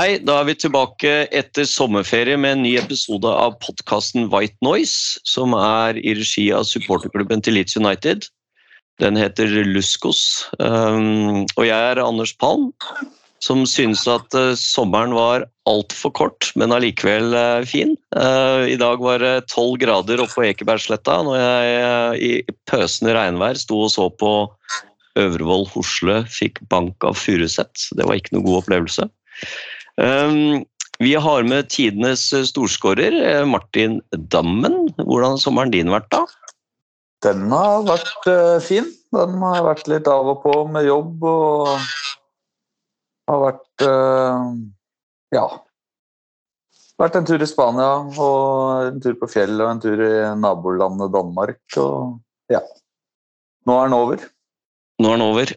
[0.00, 5.20] Hei, da er vi tilbake etter sommerferie med en ny episode av podkasten White Noise,
[5.28, 8.24] som er i regi av supporterklubben til Leeds United.
[9.04, 10.22] Den heter Luskos.
[10.56, 12.70] Um, og jeg er Anders Palm,
[13.44, 17.92] som synes at uh, sommeren var altfor kort, men allikevel uh, fin.
[18.16, 22.32] Uh, I dag var det tolv grader oppe på Ekebergsletta når jeg i
[22.72, 24.32] pøsende regnvær sto og så på
[25.20, 27.90] Øvrevoll Hosle fikk bank av Furuset.
[27.92, 29.12] Det var ikke noe god opplevelse.
[29.96, 30.66] Um,
[31.00, 34.90] vi har med tidenes storskårer, eh, Martin Dammen.
[34.98, 36.26] Hvordan har sommeren din vært, da?
[37.24, 38.90] Den har vært eh, fin.
[39.16, 41.70] Den har vært litt av og på med jobb og
[43.30, 44.44] har vært eh,
[45.36, 45.46] ja.
[47.00, 51.16] Vært en tur i Spania og en tur på fjellet og en tur i nabolandet
[51.16, 51.62] Danmark.
[51.80, 52.60] Og ja.
[53.64, 54.28] Nå er den over.
[55.00, 55.56] Nå er den over.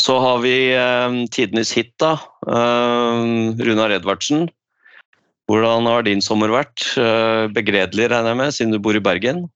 [0.00, 2.16] Så har vi eh, tidenes hit, da.
[2.46, 4.48] Eh, Runar Edvardsen.
[5.48, 6.84] Hvordan har din sommer vært?
[7.00, 9.46] Eh, begredelig, regner jeg med, siden du bor i Bergen?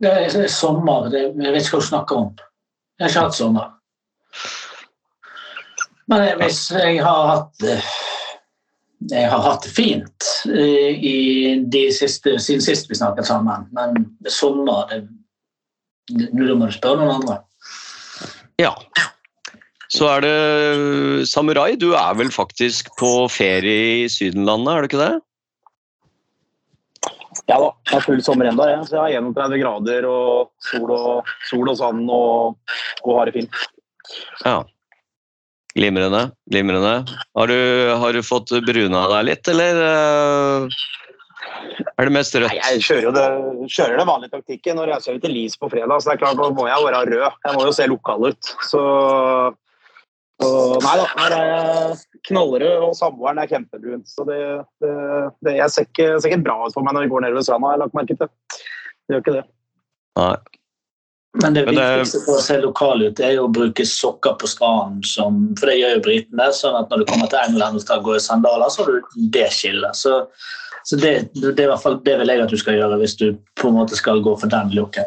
[0.00, 1.10] Det er, er sommer.
[1.12, 2.30] Det, jeg vet ikke hva du snakker om.
[2.96, 3.72] Jeg har ikke hatt sommer.
[6.06, 7.80] Men hvis jeg har hatt det
[9.10, 11.16] Jeg har hatt det fint eh, i
[11.68, 15.02] de siste, siden sist vi snakket sammen, men sommer det,
[16.32, 17.40] Nå må du spørre noen andre.
[18.62, 18.72] Ja.
[19.92, 25.02] Så er det Samurai, du er vel faktisk på ferie i Sydenlandet, er du ikke
[25.04, 25.14] det?
[27.46, 28.64] Ja da, det er full sommer ennå.
[28.70, 28.80] Ja.
[28.86, 32.56] Så jeg har 31 grader og sol og, sol og sand og,
[33.04, 33.62] og har det fint.
[34.42, 34.62] Ja.
[35.76, 36.30] Glimrende.
[36.50, 36.94] Glimrende.
[37.36, 37.58] Har du,
[38.00, 40.78] har du fått bruna deg litt, eller eh,
[41.84, 42.48] er det mest rødt?
[42.48, 43.26] Nei, jeg kjører jo det,
[43.74, 44.80] kjører det vanlige taktikken.
[44.80, 46.88] Når jeg jeg ut til Lis på fredag, så det er klart nå må jeg
[46.88, 47.26] være rød.
[47.44, 48.50] Jeg må jo se lokal ut.
[48.70, 48.82] Så,
[50.42, 50.48] så
[50.84, 54.02] Nei da, her er jeg knallrød, og samboeren er kjempebrun.
[54.04, 54.40] Så det,
[54.84, 54.92] det,
[55.46, 57.70] det Jeg ser ikke, ser ikke bra ut for meg når vi går nedover stranda,
[57.70, 58.28] har jeg lagt merke til.
[59.06, 59.44] Det gjør ikke det.
[60.20, 60.36] Nei.
[61.42, 64.36] Men det Men det- viktigste for å se lokal ut, er jo å bruke sokker
[64.40, 66.52] på stranden, som, for det gjør jo britene.
[66.52, 69.28] sånn at når du kommer til England og skal gå i sandaler, så har du
[69.32, 69.96] det skillet.
[69.96, 70.26] Så,
[70.84, 73.16] så det, det er i hvert fall det vil jeg at du skal gjøre hvis
[73.20, 73.26] du
[73.56, 75.04] på en måte skal gå for den looken.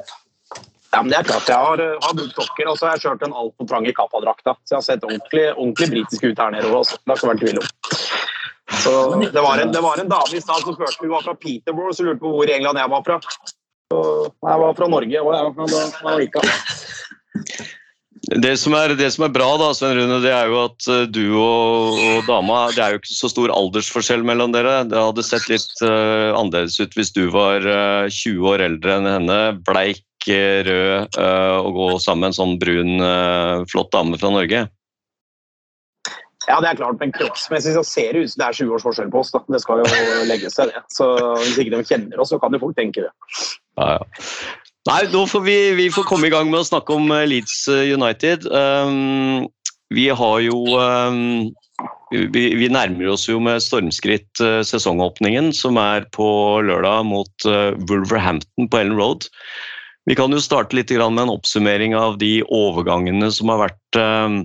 [0.90, 3.26] Ja, men det er klart, Jeg har, har brukt sokker og så har jeg kjørt
[3.28, 4.56] en altfor trang i kappadrakta.
[4.66, 6.90] Så jeg har sett ordentlig, ordentlig britisk ut her nede òg.
[6.90, 7.70] Det har ikke vært tvil om.
[8.80, 8.92] Så
[9.34, 11.94] det var, en, det var en dame i stad som spurte hun var fra Peterborough,
[11.96, 13.18] så lurte på hvor i England jeg var fra.
[13.90, 14.00] Så
[14.30, 16.44] jeg var fra Norge, og jeg var fra Amerika.
[18.30, 21.06] Det som, er, det som er bra, da, Sven Rune, det er jo at eh,
[21.10, 24.84] du og, og dama Det er jo ikke så stor aldersforskjell mellom dere.
[24.90, 29.10] Det hadde sett litt uh, annerledes ut hvis du var uh, 20 år eldre enn
[29.10, 34.18] henne, bleik, eh, rød, eh, og gå sammen med en sånn brun, eh, flott dame
[34.20, 34.68] fra Norge.
[36.50, 38.84] Ja, det er klart, men kroppsmessig så ser det ut som det er 20 års
[38.88, 39.32] forskjell på oss.
[39.32, 39.40] da.
[39.48, 40.82] Det skal jo legge seg, det.
[40.90, 41.06] Så
[41.44, 43.12] hvis ikke de kjenner oss, så kan jo folk tenke det.
[43.78, 44.04] Ja, ja.
[44.90, 47.68] Nei, nå får vi, vi får komme i gang med å snakke om eh, Leeds
[47.70, 48.48] eh, United.
[48.50, 49.46] Um,
[49.94, 51.52] vi har jo um,
[52.10, 56.30] vi, vi nærmer oss jo med stormskritt eh, sesongåpningen, som er på
[56.66, 59.28] lørdag mot eh, Wolverhampton på Ellen Road.
[60.10, 64.40] Vi kan jo starte litt med en oppsummering av de overgangene som har vært um,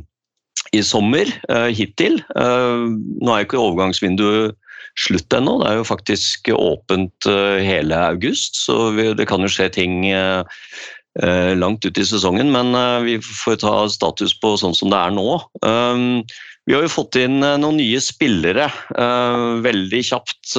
[0.77, 2.19] i sommer eh, hittil.
[2.37, 4.59] Eh, nå er jo ikke overgangsvinduet
[5.01, 5.59] slutt ennå.
[5.63, 10.43] Det er jo faktisk åpent eh, hele august, så det kan jo skje ting eh,
[11.23, 12.53] eh, langt ut i sesongen.
[12.55, 15.29] Men eh, vi får ta status på sånn som det er nå.
[16.65, 20.57] Vi har jo fått inn eh, noen nye spillere eh, veldig kjapt.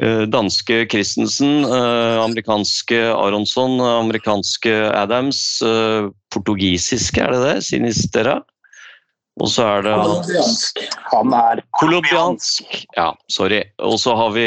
[0.00, 7.56] Eh, Danske Christensen, eh, amerikanske Aronsson, amerikanske Adams, eh, portugisiske, er det det?
[7.68, 8.40] Sinistera.
[9.40, 10.80] Og så er det Colombiansk.
[11.08, 12.82] Han er Colombiansk.
[12.96, 13.62] Ja, sorry.
[13.80, 14.46] Og så har vi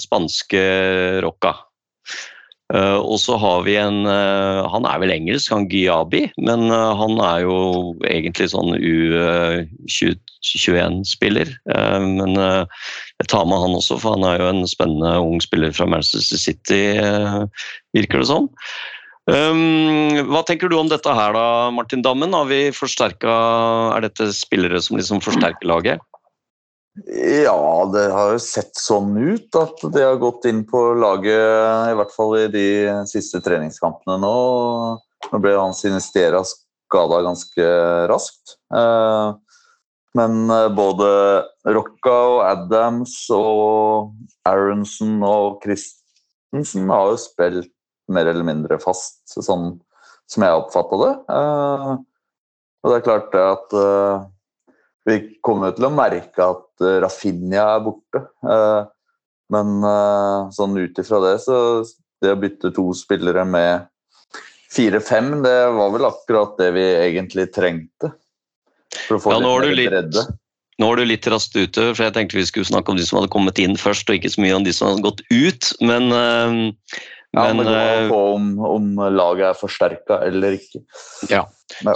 [0.00, 0.62] spanske
[1.20, 1.52] Rocca.
[2.74, 6.96] Eh, og så har vi en eh, Han er vel engelsk, han Giabi, men eh,
[7.00, 11.48] han er jo egentlig sånn U21-spiller.
[12.04, 15.86] men jeg tar med han også, for han er jo en spennende ung spiller fra
[15.88, 16.82] Manchester City,
[17.96, 18.48] virker det som.
[19.28, 22.32] Um, hva tenker du om dette her da, Martin Dammen?
[22.32, 26.00] Har vi Er dette spillere som liksom forsterker laget?
[27.06, 31.96] Ja, det har jo sett sånn ut at de har gått inn på laget, i
[31.98, 32.64] hvert fall i de
[33.06, 34.32] siste treningskampene nå.
[35.28, 37.68] Nå ble han Sinistera skada ganske
[38.10, 38.56] raskt.
[38.74, 39.34] Eh,
[40.16, 41.08] Men eh, både
[41.68, 44.14] Rocca og Adams og
[44.48, 47.70] Aronson og Christensen har jo spilt
[48.08, 49.76] mer eller mindre fast, sånn
[50.28, 51.12] som jeg oppfatta det.
[51.36, 51.92] Eh,
[52.82, 53.78] Og det er klart det at
[55.08, 58.24] vi kommer til å merke at eh, Rafinha er borte.
[58.44, 58.80] Eh,
[59.48, 61.58] Men eh, sånn ut ifra det, så
[62.20, 63.86] det å bytte to spillere med
[64.68, 68.12] fire-fem, det var vel akkurat det vi egentlig trengte.
[69.06, 70.26] For å få Ja, nå er litt bredde.
[70.78, 73.18] Nå er du litt raskt ute, for jeg tenkte vi skulle snakke om de som
[73.18, 75.72] hadde kommet inn først, og ikke så mye om de som hadde gått ut.
[75.82, 76.12] Men,
[77.36, 80.84] eh, Ja, men det går eh, på om, om laget er forsterka eller ikke.
[81.30, 81.44] Ja.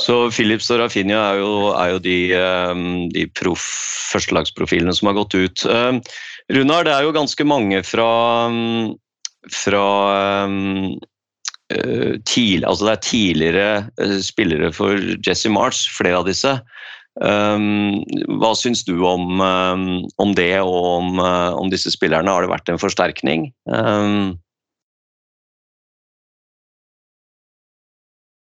[0.03, 2.85] Så Philips og Rafinha er jo, er jo de, eh,
[3.15, 3.65] de proff,
[4.13, 5.65] førstelagsprofilene som har gått ut.
[5.65, 5.99] Eh,
[6.53, 8.11] Runar, det er jo ganske mange fra,
[8.53, 8.93] mm,
[9.53, 9.87] fra
[10.17, 10.49] eh,
[11.73, 13.69] eh, tidlig, altså det er tidligere
[14.03, 16.59] eh, spillere for Jesse March, flere av disse.
[17.13, 22.33] Hva syns du om, om det og om, om disse spillerne?
[22.33, 23.51] Har det vært en forsterkning?
[23.69, 24.39] Um,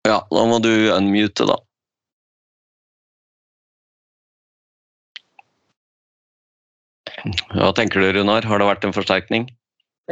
[0.08, 1.58] ja, da må du unmute, da.
[7.54, 8.44] Hva tenker du, Runar?
[8.44, 9.46] Har det vært en forsterkning?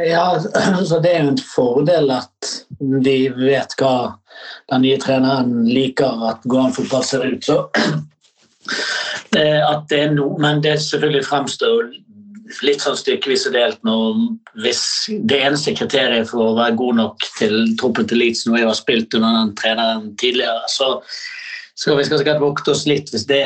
[0.01, 0.39] Ja,
[0.85, 4.15] så Det er jo en fordel at de vet hva
[4.71, 7.45] den nye treneren liker at Goan fotball ser ut.
[7.45, 7.59] Så
[9.33, 11.91] at det er no, Men det selvfølgelig fremstår
[12.61, 13.95] litt sånn stykkevis og delt nå.
[14.61, 14.83] hvis
[15.29, 18.77] det eneste kriteriet for å være god nok til troppen til Leeds når jeg har
[18.77, 20.99] spilt under den treneren tidligere, så
[21.75, 23.43] skal vi skal sikkert vokte oss litt hvis det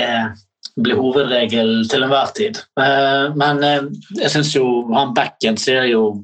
[0.77, 2.59] blir hovedregel til enhver tid.
[2.79, 3.85] Eh, Men eh,
[4.21, 6.23] jeg syns jo han backen ser jo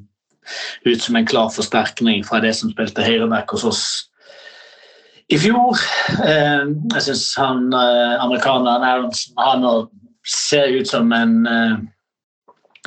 [0.84, 3.84] ut som en klar forsterkning fra det som spilte høyreback hos oss
[5.32, 5.80] i fjor.
[6.20, 9.66] Eh, Jeg syns han amerikaneren Aronsen han
[10.28, 11.34] ser ut som en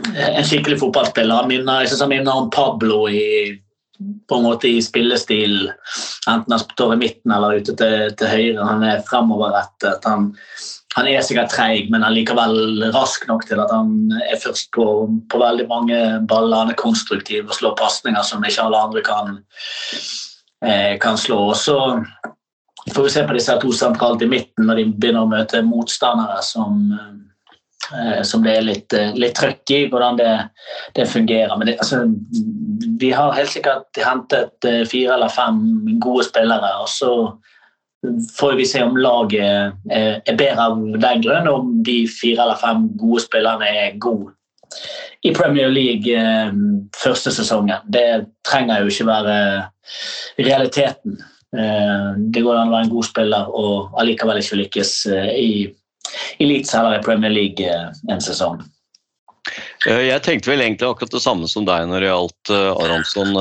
[0.06, 1.48] en skikkelig fotballspiller.
[1.50, 3.58] Minner, jeg synes han minner om Pablo i,
[4.30, 5.72] på en måte i spillestil.
[6.30, 8.68] Enten han står i midten eller ute til, til høyre.
[8.68, 10.06] Han er fremoverrettet.
[10.06, 10.32] Han,
[10.98, 14.72] han er sikkert treig, men han er likevel rask nok til at han er først
[14.76, 14.86] på,
[15.30, 16.00] på veldig mange
[16.30, 16.64] baller.
[16.64, 19.38] Han er konstruktiv og slår pasninger som ikke alle andre kan,
[20.66, 21.42] eh, kan slå.
[21.54, 21.78] Også
[22.94, 26.42] får vi se på disse to sentralt i midten når de begynner å møte motstandere
[26.46, 27.16] som eh,
[28.28, 30.32] som det er litt, eh, litt trøkk i, hvordan det,
[30.98, 31.56] det fungerer.
[31.58, 32.04] Men det, altså,
[33.02, 35.62] vi har helt sikkert hentet eh, fire eller fem
[36.04, 37.12] gode spillere, og så
[38.38, 42.86] får vi se om laget er, bedre av den grunn, om de fire eller fem
[43.00, 44.36] gode spillerne er gode
[45.26, 46.52] i Premier League eh,
[46.96, 47.82] første sesongen.
[47.88, 49.38] Det trenger jo ikke være
[50.40, 51.18] realiteten.
[51.56, 55.32] Eh, det går an å være en god spiller og allikevel ikke lykkes eh,
[56.38, 58.62] i Elite eller i Premier League eh, en sesong.
[59.88, 63.34] Eh, Jeg tenkte vel egentlig akkurat det samme som deg når det gjaldt eh, Aronsson,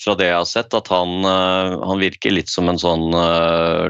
[0.00, 0.76] fra det jeg har sett.
[0.78, 3.10] At han, han virker litt som en sånn,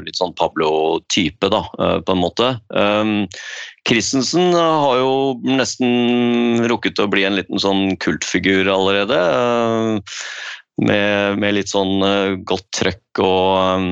[0.05, 1.65] litt sånn Pablo-type, da,
[2.03, 2.55] på en måte.
[2.69, 3.25] Um,
[3.87, 5.13] Christensen har jo
[5.43, 9.19] nesten rukket å bli en liten sånn kultfigur allerede.
[10.81, 12.01] Med, med litt sånn
[12.49, 13.91] godt trøkk og um,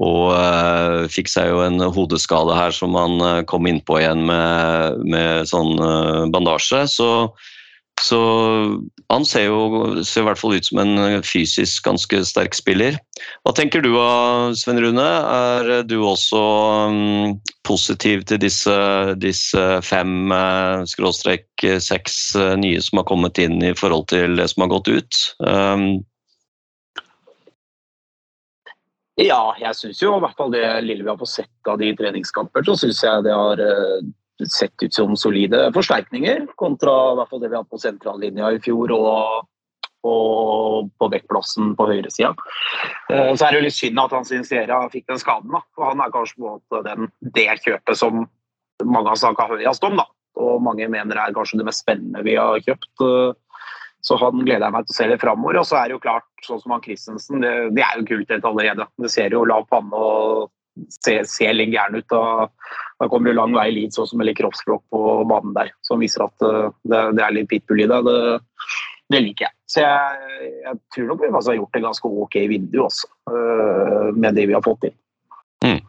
[0.00, 5.02] og eh, fikk seg jo en hodeskade her som han eh, kom innpå igjen med,
[5.04, 6.86] med sånn eh, bandasje.
[6.88, 7.08] Så,
[8.00, 8.20] så
[9.12, 12.96] han ser jo ser i hvert fall ut som en fysisk ganske sterk spiller.
[13.44, 15.04] Hva tenker du da, Sven Rune?
[15.04, 16.40] Er du også
[16.94, 17.36] mm,
[17.68, 18.78] positiv til disse,
[19.20, 20.32] disse fem
[20.88, 25.20] skråstrek seks nye som har kommet inn i forhold til det som har gått ut?
[29.20, 31.90] Ja, jeg syns jo i hvert fall det lille vi har fått sett av de
[31.98, 34.06] treningskamper, så syns jeg det har eh,
[34.48, 38.60] sett ut som solide forsterkninger kontra i hvert fall det vi hadde på sentrallinja i
[38.64, 39.50] fjor og,
[40.08, 42.32] og på backplassen på høyresida.
[43.12, 45.60] Eh, Så er det jo litt synd at han Sincera fikk den skaden, da.
[45.76, 48.24] For han er kanskje på måte den, det kjøpet som
[48.82, 50.08] mange har snakka høyest om, da.
[50.40, 52.88] Og mange mener er kanskje det mest spennende vi har kjøpt.
[54.02, 55.58] Eh, Så han gleder jeg meg til å se det framover.
[55.60, 58.30] Og så er det jo klart, sånn som han Christensen, det, det er jo kult
[58.30, 58.86] helt allerede.
[58.98, 60.50] Det ser jo lav panne og
[61.04, 62.12] ser, ser litt gæren ut.
[62.12, 62.50] Og,
[62.98, 66.02] da kommer det lang vei i Leeds også med litt kroppsspråk på banen der, som
[66.02, 68.02] viser at eh, det, det er litt pitbull i det.
[68.08, 68.18] det.
[69.12, 69.54] Det liker jeg.
[69.68, 74.12] Så jeg, jeg tror nok vi har gjort det ganske ok i vinduet også, øh,
[74.16, 74.96] med det vi har fått inn.
[75.66, 75.80] Eh,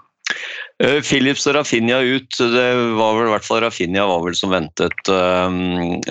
[0.82, 2.34] Philips og Rafinha ut.
[2.38, 5.60] Det var vel i hvert fall Rafinha var vel som ventet eh,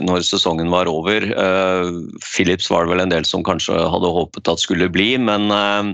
[0.07, 1.27] når sesongen var over.
[1.27, 1.91] Eh,
[2.23, 5.91] Philips var det vel en del som kanskje hadde håpet at skulle bli, men eh,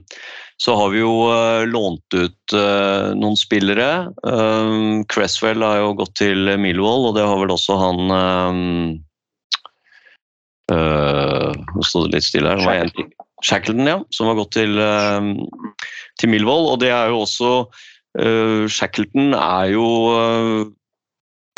[0.61, 3.91] så har vi jo eh, lånt ut eh, noen spillere.
[4.27, 4.73] Eh,
[5.11, 8.65] Cresswell har jo gått til Millwall, og det har vel også han eh,
[10.77, 12.91] eh, Nå sto det litt stille her.
[13.47, 15.31] Shackleton, ja, som har gått til, eh,
[16.19, 16.73] til Millwall.
[16.75, 17.87] Og det er jo også eh,
[18.19, 20.67] Shackleton er jo eh,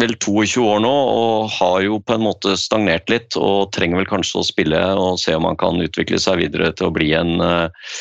[0.00, 4.10] vel 22 år nå og har jo på en måte stagnert litt og trenger vel
[4.10, 7.36] kanskje å spille og se om han kan utvikle seg videre til å bli en,
[7.44, 7.92] eh,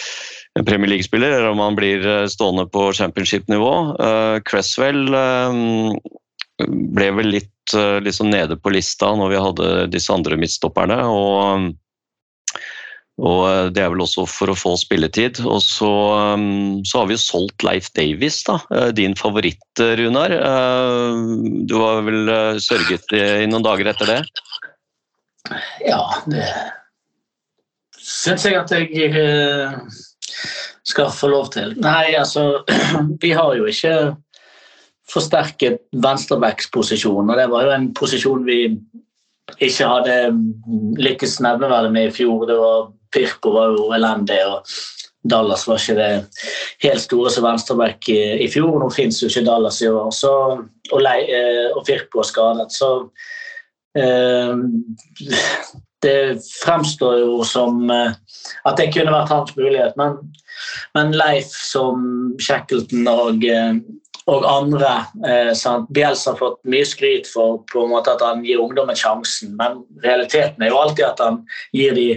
[0.58, 3.74] en Premier League-spiller, eller om han blir eh, stående på championship-nivå.
[4.08, 5.60] Eh, Cresswell eh,
[6.68, 11.00] ble vel litt eh, liksom nede på lista når vi hadde disse andre midtstopperne.
[11.06, 11.72] og
[13.20, 15.42] og eh, Det er vel også for å få spilletid.
[15.46, 15.92] Og så,
[16.36, 18.60] um, så har vi jo solgt Leif Davis, da.
[18.76, 20.36] Eh, din favoritt, eh, Runar.
[20.36, 21.24] Eh,
[21.70, 24.20] Du har vel eh, sørget i noen dager etter det?
[25.88, 26.46] Ja, det
[28.10, 29.76] syns jeg at jeg eh,
[30.88, 31.76] skal få lov til.
[31.82, 32.64] Nei, altså
[33.24, 34.16] Vi har jo ikke
[35.10, 38.60] forsterket venstrebacksposisjonen, og det var jo en posisjon vi
[39.58, 40.18] ikke hadde
[41.02, 42.46] lykkes nevneverdig med i fjor.
[42.46, 44.70] Det var Pirpo var jo elendig, og
[45.30, 46.12] Dallas var ikke det
[46.86, 48.78] helt store som venstreback i, i fjor.
[48.80, 50.34] Nå fins jo ikke Dallas i år, så,
[50.92, 52.72] og, Lei, eh, og Firpo er skadet.
[52.76, 52.92] Så
[54.00, 54.56] eh,
[56.02, 58.12] det fremstår jo som eh,
[58.68, 60.20] at det kunne vært hans mulighet, men,
[60.96, 62.06] men Leif som
[62.42, 63.76] Shackleton og, eh,
[64.30, 64.94] og andre
[65.28, 65.90] eh, sant?
[65.96, 69.82] Bjels har fått mye skryt for på en måte at han gir ungdommen sjansen, men
[70.06, 71.44] realiteten er jo alltid at han
[71.76, 72.10] gir de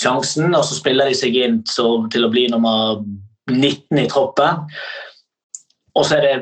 [0.00, 3.00] sjansen, og så spiller de seg inn så, til å bli nummer
[3.50, 4.64] 19 i troppen.
[5.98, 6.34] Og så er det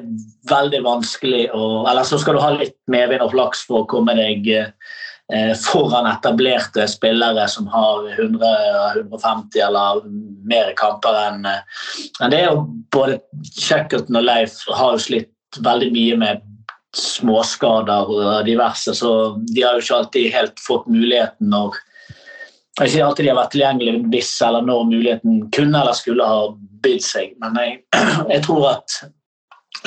[0.50, 4.12] veldig vanskelig å Eller så skal du ha litt medvind og flaks for å komme
[4.18, 10.04] deg eh, foran etablerte spillere som har 100-150 eller
[10.48, 13.18] mer kamper enn en det Og Både
[13.56, 16.44] Checkerton og Leif har jo slitt veldig mye med
[16.96, 19.10] småskader og diverse, så
[19.52, 21.76] de har jo ikke alltid helt fått muligheten når
[22.86, 26.44] ikke alltid de har vært tilgjengelige hvis eller når muligheten kunne eller skulle ha
[26.84, 27.34] bydd seg.
[27.42, 27.80] Men jeg,
[28.34, 28.98] jeg tror at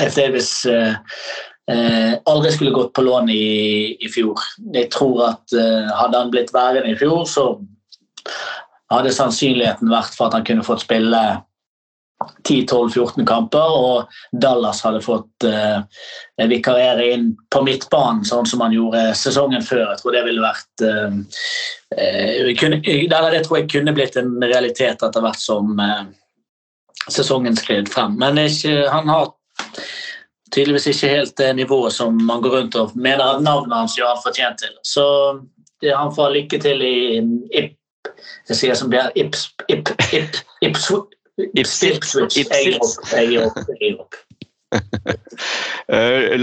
[0.01, 0.15] F.
[0.17, 0.95] Davis eh,
[1.71, 4.41] eh, aldri skulle gått på lån i, i fjor.
[4.75, 7.47] Jeg tror at eh, hadde han blitt værende i fjor, så
[8.91, 11.21] hadde sannsynligheten vært for at han kunne fått spille
[12.47, 15.81] 10-12-14 kamper, og Dallas hadde fått eh,
[16.51, 19.87] vikarere inn på midtbanen, sånn som han gjorde sesongen før.
[19.89, 21.19] Jeg tror det ville vært eh,
[21.97, 26.05] eh, kunne, Det tror jeg kunne blitt en realitet etter hvert som eh,
[27.09, 28.17] sesongen skred frem.
[28.21, 29.31] Men ikke, han har
[30.51, 34.13] tydeligvis ikke helt det nivået som man går rundt og mener at navnet hans gjør
[34.13, 34.73] han fortjent til.
[34.83, 35.05] Så
[35.81, 36.97] det, han får lykke til i
[37.57, 37.69] i
[38.49, 40.89] Jeg sier som er Ips, Ip, Ip, Ips,
[41.55, 43.11] Gir opp.
[43.11, 43.59] Jeg opp.
[43.81, 44.19] Jeg opp.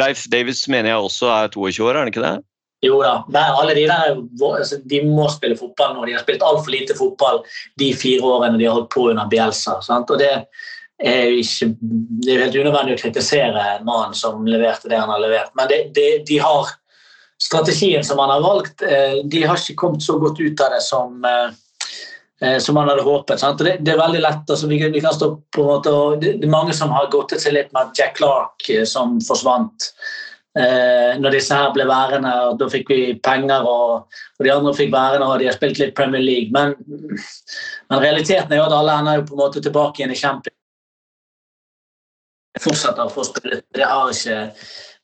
[0.03, 2.37] Leif Davis mener jeg også er 22 år, er han ikke det?
[2.85, 6.07] Jo da, Nei, alle de der de må spille fotball nå.
[6.07, 7.41] De har spilt altfor lite fotball
[7.81, 9.81] de fire årene de har holdt på under Bielsa.
[9.83, 10.11] Sant?
[10.15, 11.73] Og det er ikke,
[12.23, 15.51] det er helt unødvendig å kritisere en mann som leverte det han har levert.
[15.59, 16.71] Men det, det, de har
[17.43, 20.83] strategien som han har valgt, eh, de har ikke kommet så godt ut av det
[20.87, 21.51] som eh,
[22.63, 23.43] som man hadde håpet.
[23.59, 26.47] Det, det er veldig lett, altså vi, vi kan stå på en måte, det, det
[26.47, 29.89] er Mange som har gått til litt med Jack Clark eh, som forsvant.
[30.59, 34.75] Eh, når disse her ble værende, og da fikk vi penger, og, og de andre
[34.75, 36.55] fikk værende, og de har spilt litt Premier League.
[36.55, 36.75] Men,
[37.91, 40.55] men realiteten er jo at alle ender jo på en måte tilbake igjen i Champions
[42.59, 43.61] Fortsetter å få spille.
[43.75, 44.39] Det har ikke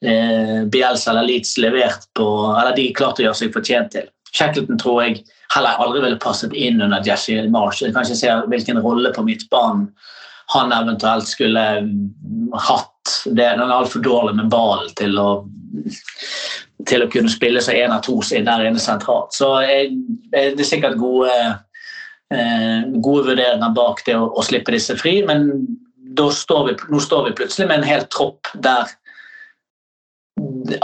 [0.03, 4.09] eh, Bielsa eller Leeds levert på Eller de klarte å gjøre seg fortjent til.
[4.35, 5.23] Shackleton tror jeg
[5.55, 7.85] heller aldri ville passet inn under Jesse Marsh.
[7.85, 9.89] Jeg kan ikke se hvilken rolle på midtbanen
[10.53, 11.63] han eventuelt skulle
[12.67, 12.91] hatt.
[13.25, 15.17] Det, den er altfor dårlig med ballen til
[16.89, 19.35] til å kunne spille seg en av to siden der inne sentralt.
[19.37, 19.95] Så jeg,
[20.33, 21.33] det er sikkert gode,
[22.35, 25.49] eh, gode vurderinger bak det å, å slippe disse fri, men
[26.15, 28.93] står vi, nå står vi plutselig med en hel tropp der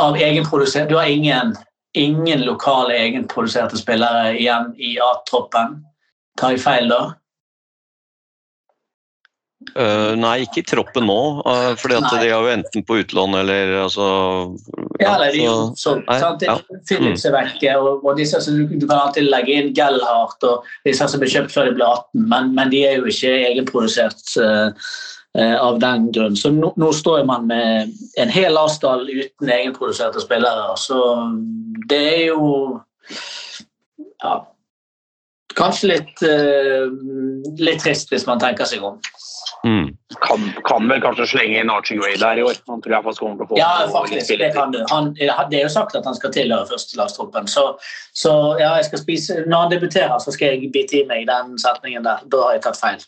[0.00, 1.52] av egenprodusert Du har ingen,
[1.99, 5.81] ingen lokale egenproduserte spillere igjen i A-troppen.
[6.39, 7.01] Tar jeg feil da?
[9.77, 12.21] Uh, nei, ikke i troppen nå, uh, fordi at Nei.
[12.23, 14.07] de er jo enten på utlån eller altså
[14.97, 15.45] Ja, eller de
[15.77, 16.01] sånn.
[16.09, 16.57] Ja.
[16.89, 21.07] Philips er vekke, og, og disse, som du, kan alltid legge inn Gellhardt og disse
[21.13, 24.89] som ble kjøpt før de ble 18, men, men de er jo ikke egenprodusert eh,
[25.39, 26.35] av den grunn.
[26.37, 30.99] Så nå, nå står man med en hel avstand uten egenproduserte spillere, så
[31.91, 32.49] det er jo
[34.23, 34.35] ja,
[35.55, 36.89] kanskje litt, eh,
[37.59, 38.99] litt trist hvis man tenker seg om.
[39.67, 39.89] mm.
[40.27, 42.59] Kan, kan vel kanskje slenge inn Archie Gray der i år.
[42.69, 44.33] Han tror jeg faktisk kommer til å få Ja, faktisk.
[44.41, 44.81] Det kan du.
[44.91, 47.47] Han, det er jo sagt at han skal tilhøre førstelagstroppen.
[47.51, 47.67] Så,
[48.17, 51.55] så ja, jeg skal spise, når han debuterer, så skal jeg bite i meg den
[51.63, 52.27] setningen der.
[52.33, 53.07] Da har jeg tatt feil.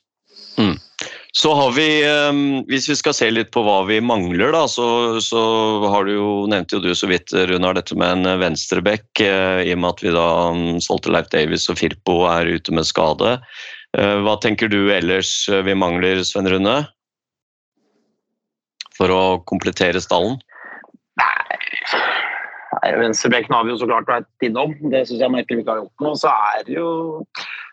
[1.33, 5.17] Så har vi, eh, hvis vi skal se litt på hva vi mangler, da, så,
[5.25, 5.41] så
[5.89, 9.73] har du jo, nevnte jo du så vidt, Runar, dette med en venstrebekk, eh, i
[9.73, 13.39] og med at vi da mm, solgte Leif Davis og Firpo er ute med skade.
[13.97, 16.83] Eh, hva tenker du ellers eh, vi mangler, Sven Rune?
[18.99, 20.37] For å komplettere stallen?
[21.17, 24.77] Nei, Venstrebekken har vi jo så klart vært innom.
[24.93, 26.17] Det syns jeg merker vi ikke har gjort noe.
[26.21, 26.89] Så er det jo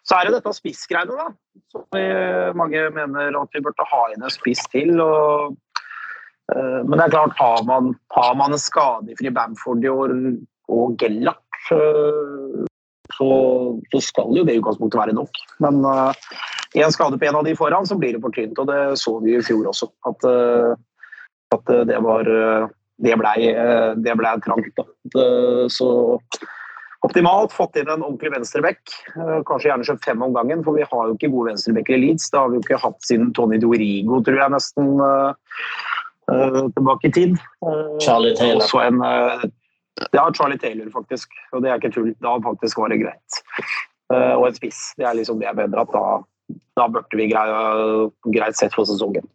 [0.07, 1.29] så er det dette spissgreiene, da.
[1.73, 2.05] Som vi,
[2.57, 4.95] mange mener at vi burde ha inn en spiss til.
[5.03, 5.57] Og,
[6.53, 10.15] uh, men det er klart, har man, har man en skadefri Bamford i år
[10.69, 12.65] og Gellert, uh,
[13.17, 13.29] så,
[13.91, 15.43] så skal jo det i utgangspunktet være nok.
[15.65, 16.13] Men uh,
[16.73, 18.59] en skade på en av de foran, så blir det for tynt.
[18.59, 19.89] Og det så vi i fjor også.
[20.05, 20.73] At, eh,
[21.55, 22.67] at eh, det var eh,
[22.99, 24.69] det blei eh, ble trangt.
[24.77, 24.85] Da.
[25.71, 25.89] Så
[27.05, 28.81] optimalt fått inn en ordentlig venstrebekk.
[29.15, 32.01] Eh, Kanskje gjerne kjøpt fem om gangen, for vi har jo ikke gode venstrebekker i
[32.03, 32.29] Leeds.
[32.31, 35.53] Det har vi jo ikke hatt siden Tony Dorigo, tror jeg, nesten eh,
[36.33, 37.37] eh, tilbake i tid.
[38.03, 38.65] Charlie Taylor.
[38.65, 39.47] Også en uh,
[40.15, 41.33] Ja, Charlie Taylor, faktisk.
[41.51, 42.13] Og det er ikke tull.
[42.23, 43.41] Da faktisk var det greit.
[44.09, 44.93] Uh, Og en spiss.
[44.97, 46.05] Det er liksom det jeg mener at da,
[46.79, 49.27] da burde vi greie greit sett for sesongen.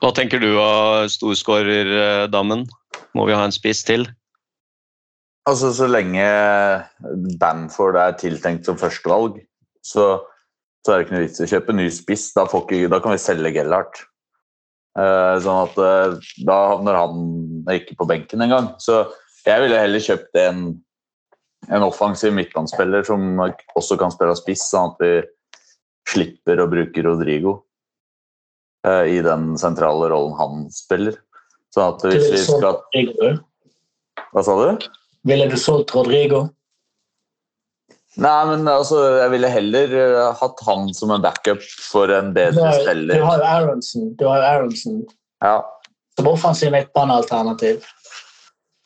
[0.00, 2.64] Hva tenker du av storskårerdammen?
[3.12, 4.08] Må vi ha en spiss til?
[5.50, 6.26] Altså, så lenge
[7.40, 9.40] Bamford er tiltenkt som førstevalg,
[9.82, 10.04] så,
[10.84, 12.28] så er det ikke noe vits i å kjøpe ny spiss.
[12.36, 14.04] Da, får ikke, da kan vi selge Gellhardt.
[14.98, 17.24] Uh, sånn at uh, da havner han
[17.74, 18.72] ikke på benken engang.
[18.82, 19.02] Så
[19.46, 20.62] jeg ville heller kjøpt en,
[21.70, 25.12] en offensiv midtbanespiller som også kan spille spiss, sånn at vi
[26.10, 27.56] slipper å bruke Rodrigo
[28.86, 31.18] uh, i den sentrale rollen han spiller.
[31.74, 32.82] Sånn at hvis vi skal
[34.30, 34.90] Hva sa du?
[35.28, 36.46] Ville du solgt Rodrigo?
[38.20, 42.72] Nei, men altså, jeg ville heller eh, hatt han som en backup for en bedre
[42.72, 44.08] har, du har jo Aronsen.
[44.18, 45.04] Du har Aronsen
[45.44, 45.60] Ja.
[46.18, 47.84] som offensiv midtbanealternativ.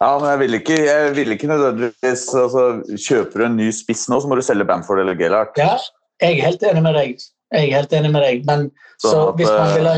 [0.02, 4.08] ja, men jeg ville ikke, jeg ville ikke nødvendigvis altså, Kjøper du en ny spiss
[4.12, 5.56] nå, så må du selge Bamford eller Gellert.
[5.56, 5.78] Ja,
[6.20, 7.16] jeg er helt enig med deg.
[7.54, 8.44] Jeg er helt enig med deg.
[8.46, 8.68] Men
[9.00, 9.94] så så at, hvis, man eh, ville,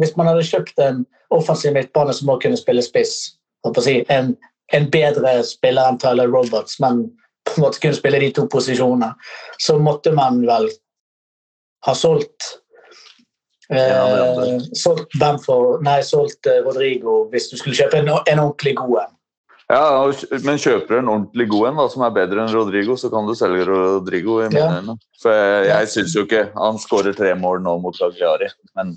[0.00, 3.36] hvis man hadde kjøpt en offensiv midtbane som også kunne spille spiss,
[3.68, 4.32] å si, en,
[4.76, 7.04] en bedre spiller enn Tyler Roberts, men
[7.48, 9.12] på en måte kunne spille de to posisjonene,
[9.58, 10.70] så måtte man vel
[11.86, 12.56] ha solgt
[13.70, 14.02] Ja,
[14.42, 19.04] eh, solgt Bamford, nei, solgt eh, Rodrigo hvis du skulle kjøpe en, en ordentlig god
[19.04, 19.12] en.
[19.70, 20.10] Ja,
[20.42, 23.36] Men kjøper du en ordentlig god en som er bedre enn Rodrigo, så kan du
[23.38, 24.40] selge Rodrigo.
[24.42, 24.96] i mine Ja.
[25.22, 28.96] For jeg, jeg synes jo ikke Han skårer tre mål nå mot Cagliari, men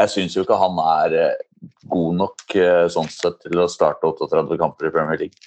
[0.00, 1.42] jeg syns jo ikke han er eh,
[1.90, 5.38] god nok eh, sånn sett til å starte 38 kamper i Premier League.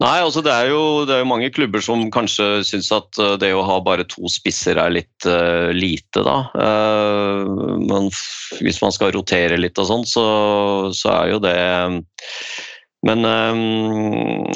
[0.00, 3.34] Nei, altså det er, jo, det er jo mange klubber som kanskje syns at eh,
[3.42, 6.38] det å ha bare to spisser er litt uh, lite, da.
[6.56, 8.08] Uh, men
[8.64, 10.24] hvis man skal rotere litt og sånn, så,
[10.96, 11.58] så er jo det
[13.04, 14.48] Men um,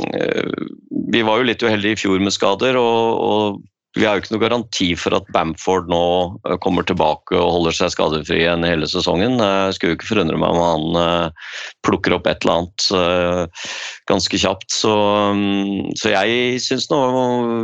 [1.12, 3.62] vi var jo litt uheldige i fjor med skader, og, og
[3.94, 6.04] vi har jo ikke noe garanti for at Bamford nå
[6.48, 9.38] eh, kommer tilbake og holder seg skadefri igjen hele sesongen.
[9.38, 11.50] Jeg skulle jo ikke forundre meg om han eh,
[11.86, 13.68] plukker opp et eller annet eh,
[14.10, 14.66] ganske kjapt.
[14.74, 14.94] Så,
[15.38, 17.00] mm, så jeg syns nå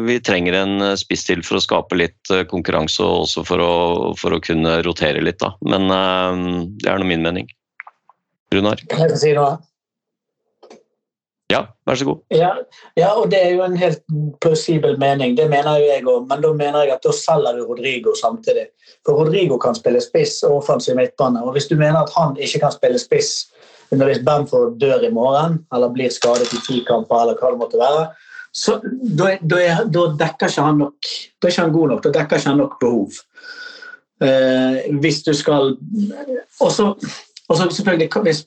[0.06, 3.64] vi trenger en eh, spiss til for å skape litt eh, konkurranse, og også for
[3.64, 3.72] å,
[4.20, 5.56] for å kunne rotere litt, da.
[5.66, 6.44] Men eh,
[6.84, 7.50] det er nå min mening.
[8.54, 8.82] Runar?
[8.86, 9.58] Jeg få si noe?
[11.50, 12.20] Ja, vær så god.
[12.30, 12.50] Ja,
[12.98, 14.02] ja, og det er jo en helt
[14.42, 15.36] plausibel mening.
[15.38, 18.68] Det mener jo jeg òg, men da mener jeg at da selger du Rodrigo samtidig.
[19.06, 21.42] For Rodrigo kan spille spiss og offensiv midtbane.
[21.42, 23.48] Og hvis du mener at han ikke kan spille spiss
[23.90, 27.62] under hvis Bamford dør i morgen, eller blir skadet i ti kamper, eller hva det
[27.62, 28.04] måtte være,
[28.54, 28.80] så
[29.18, 32.00] da, da, da dekker ikke han nok Da er ikke han god nok.
[32.02, 33.18] Da dekker ikke han nok behov.
[34.20, 35.76] Eh, hvis du skal
[36.60, 36.90] Og så
[37.50, 38.44] og så selvfølgelig, hvis,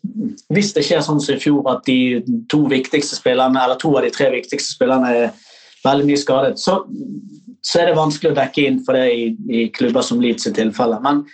[0.55, 4.05] hvis det skjer sånn som i fjor at de to viktigste spillerne, eller to av
[4.05, 5.33] de tre viktigste spillerne er
[5.83, 6.79] veldig mye skadet, så,
[7.59, 10.55] så er det vanskelig å dekke inn for det i, i klubber som Leeds i
[10.55, 11.01] tilfelle.
[11.03, 11.25] Men,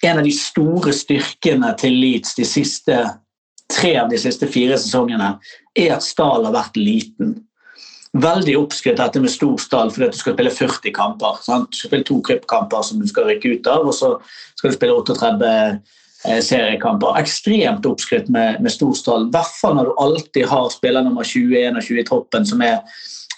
[0.00, 2.96] en av de store styrkene til Leeds de siste
[3.70, 5.34] tre av de siste fire sesongene,
[5.78, 7.36] er at Stahl har vært liten.
[8.20, 11.36] Veldig oppskrytt dette med stor stall fordi at du skal spille 40 kamper.
[11.44, 11.70] Sant?
[11.70, 14.16] Du skal spille to cupkamper som du skal rykke ut av, og så
[14.58, 17.14] skal du spille 38 eh, seriekamper.
[17.20, 19.28] Ekstremt oppskrytt med, med stor stall.
[19.28, 22.64] I hvert fall når du alltid har spiller nummer 21 og 20-21 i troppen som
[22.66, 22.82] er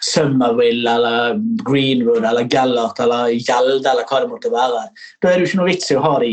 [0.03, 4.89] Summerville eller Greenwood eller Gellert eller Gjelde eller hva det måtte være.
[5.23, 6.33] Da er det jo ikke noe vits i å ha de,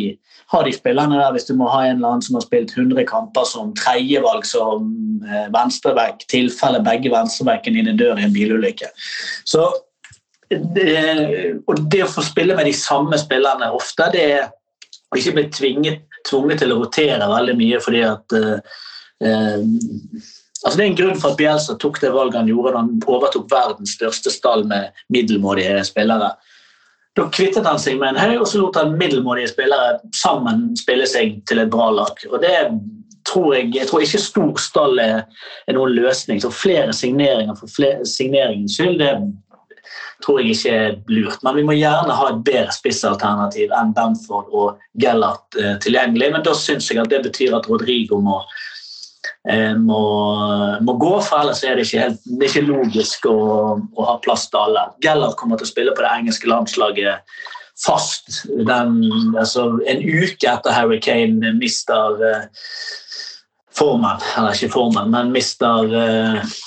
[0.53, 3.05] ha de spillerne der hvis du må ha en eller annen som har spilt 100
[3.09, 4.89] kamper som tredjevalg som
[5.27, 8.89] eh, venstreback, tilfelle begge venstrebackene dine dør i en bilulykke.
[9.45, 9.69] Så
[10.49, 10.89] det,
[11.69, 14.47] og det å få spille med de samme spillerne ofte, det er
[15.13, 18.77] å ikke bli tvinget, tvunget til å rotere veldig mye fordi at eh,
[19.23, 19.63] eh,
[20.59, 22.95] Altså det er en grunn for at Bielsa tok det valget han gjorde da han
[23.07, 26.33] overtok verdens største stall med middelmådige spillere.
[27.15, 31.07] Da kvittet han seg med en høy, og så lot han middelmådige spillere sammen spille
[31.07, 32.19] seg til et bra lag.
[32.27, 32.57] Og det
[33.29, 35.23] tror jeg, jeg tror ikke stor stall er,
[35.67, 36.41] er noen løsning.
[36.43, 39.13] Så flere signeringer for flere, signeringens skyld, det
[40.23, 41.43] tror jeg ikke er lurt.
[41.45, 46.33] Men vi må gjerne ha et bedre spissalternativ enn Bamford og Gellert eh, tilgjengelig.
[46.35, 48.41] Men da syns jeg at det betyr at Rodrigo må
[49.49, 50.01] Eh, må,
[50.83, 53.37] må, gå, for ellers er det ikke, helt, det er ikke logisk å,
[53.79, 54.83] å, ha plass til alle.
[55.03, 57.23] Gellert kommer til å spille på det engelske landslaget
[57.79, 58.97] fast den,
[59.39, 62.41] altså, en uke etter Harry Kane mister eh,
[63.79, 66.57] formen, eller ikke formen, men mister uh,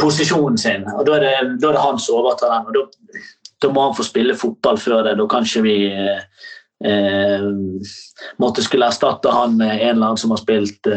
[0.00, 0.86] posisjonen sin.
[0.92, 2.66] og Da er det, da er det han som overtar den.
[2.66, 2.82] og da,
[3.62, 5.18] da, må han få spille fotball før det.
[5.18, 5.76] Da kan ikke vi
[6.84, 7.48] eh,
[8.42, 10.92] måtte skulle erstatte han med en eller annen som har spilt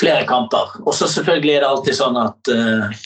[0.00, 0.80] flere kamper.
[0.84, 3.04] Og så selvfølgelig er det alltid sånn at eh,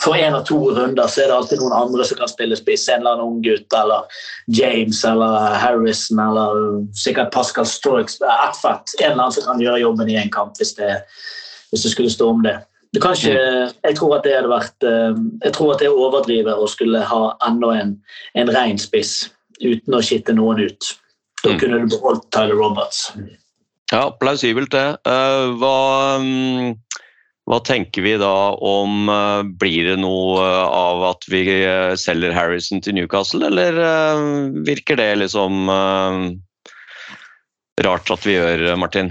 [0.00, 2.86] for én av to runder så er det alltid noen andre som kan spille spiss.
[2.88, 6.62] En eller annen ung gutt eller James eller Harrison eller
[6.96, 8.16] sikkert Pascal Storks.
[8.24, 8.94] Atfett.
[9.00, 10.94] En eller annen som kan gjøre jobben i en kamp hvis det,
[11.70, 12.56] hvis det skulle stå om det.
[12.92, 13.34] Det kanskje,
[13.84, 17.02] jeg tror at det hadde vært uh, jeg tror at det er overdrivet å skulle
[17.06, 17.92] ha enda en,
[18.34, 19.28] en rein spiss
[19.60, 20.94] uten å skitte noen ut.
[21.44, 21.58] Da Mm.
[21.60, 23.12] kunne du beholdt Tyler Roberts.
[23.92, 24.98] Ja, plausibelt det.
[25.08, 26.74] Eh, hva, mm,
[27.48, 32.34] hva tenker vi da om eh, Blir det noe eh, av at vi eh, selger
[32.36, 34.26] Harrison til Newcastle, eller eh,
[34.68, 36.20] virker det liksom eh,
[37.88, 39.10] rart at vi gjør, Martin?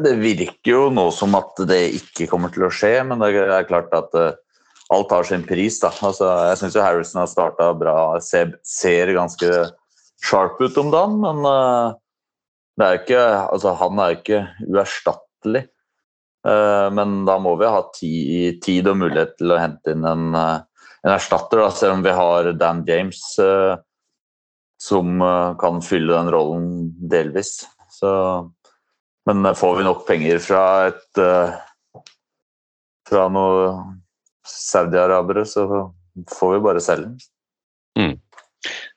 [0.00, 3.68] Det virker jo nå som at det ikke kommer til å skje, men det er
[3.68, 4.38] klart at eh,
[4.92, 5.78] alt har sin pris.
[5.82, 5.90] Da.
[6.04, 9.50] Altså, jeg syns Harrison har starta bra, ser, ser ganske
[10.22, 11.94] sharp ut om dagen, men uh,
[12.82, 15.66] er ikke, altså, han er ikke uerstattelig.
[16.46, 20.28] Uh, men da må vi ha tid, tid og mulighet til å hente inn en,
[20.34, 23.22] uh, en erstatter, da, selv om vi har Dan James
[24.82, 25.22] som
[25.62, 26.64] kan fylle den rollen
[27.10, 27.52] delvis.
[27.94, 28.10] Så,
[29.28, 31.54] men eh, får vi nok penger fra et eh,
[33.08, 33.98] fra noen
[34.46, 35.66] saudiarabere, så
[36.32, 37.18] får vi bare selge den.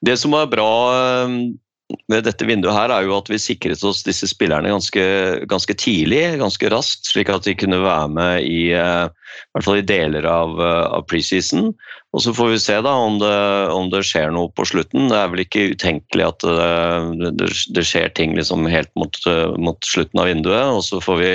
[0.05, 0.69] Det som var bra
[1.91, 5.03] eh, med dette vinduet her, er jo at vi sikret oss disse spillerne ganske,
[5.49, 9.81] ganske tidlig, ganske raskt, slik at de kunne være med i, eh, i hvert fall
[9.81, 11.73] i deler av, eh, av preseason.
[12.15, 13.37] Og så får vi se da om det,
[13.75, 15.09] om det skjer noe på slutten.
[15.11, 19.55] Det er vel ikke utenkelig at det, det, det skjer ting liksom helt mot, eh,
[19.59, 21.33] mot slutten av vinduet, og så får vi,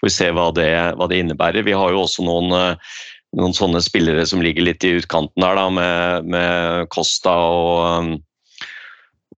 [0.00, 1.66] får vi se hva hva det innebærer.
[1.66, 2.96] Vi har jo også noen eh,
[3.36, 8.16] noen sånne spillere som ligger litt i utkanten der, da, med, med Costa og,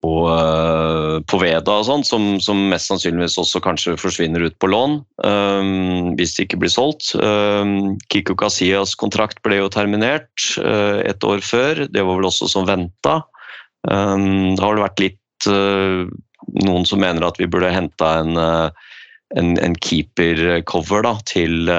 [0.05, 4.99] og uh, Poveda og sånn, som, som mest sannsynligvis også kanskje forsvinner ut på lån
[5.25, 7.15] um, hvis det ikke blir solgt.
[7.17, 10.29] Um, Kiko Casillas kontrakt ble jo terminert
[10.61, 13.23] uh, et år før, det var vel også som venta.
[13.89, 16.05] Um, det har vært litt uh,
[16.61, 21.71] noen som mener at vi burde henta en, en, en keeper-cover da, til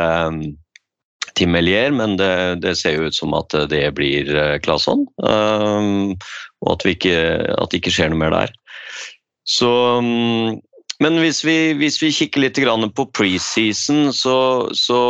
[1.39, 5.07] til Melier, men det, det, ser jo ut som at det blir eh, Claesson.
[5.23, 6.17] Um,
[6.65, 7.19] og at, ikke,
[7.55, 8.55] at det ikke skjer noe mer der.
[9.49, 9.69] Så,
[10.03, 10.59] um,
[11.03, 12.59] men hvis vi, hvis vi kikker litt
[12.95, 15.01] på preseason, så, så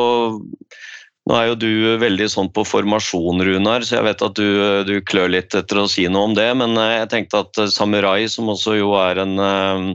[1.28, 4.46] Nå er jo du veldig sånn på formasjon, Runar, så jeg vet at du,
[4.88, 6.46] du klør litt etter å si noe om det.
[6.56, 9.90] Men eh, jeg tenkte at Samurai, som også jo er en um,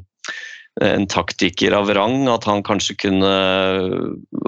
[0.81, 3.33] en taktiker av rang, at han kanskje kunne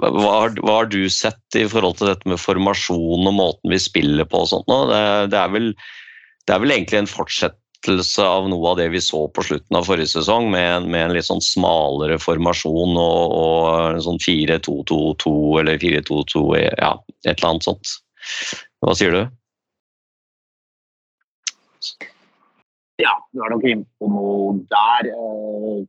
[0.02, 3.78] hva har, hva har, du sett i forhold til dette med formasjon og måten vi
[3.82, 4.80] spiller på og sånt nå?
[4.90, 5.02] Det,
[5.34, 5.70] det, er vel,
[6.46, 9.86] det er vel egentlig en fortsettelse av noe av det vi så på slutten av
[9.88, 15.80] forrige sesong, med en, med en litt sånn smalere formasjon og, og sånn 4-2-2-2 eller
[15.82, 16.92] 4-2-2, ja,
[17.26, 17.96] et eller annet sånt.
[18.84, 19.22] Hva sier du?
[23.02, 25.10] Ja, du er nok inne på noe der.
[25.12, 25.82] Eh,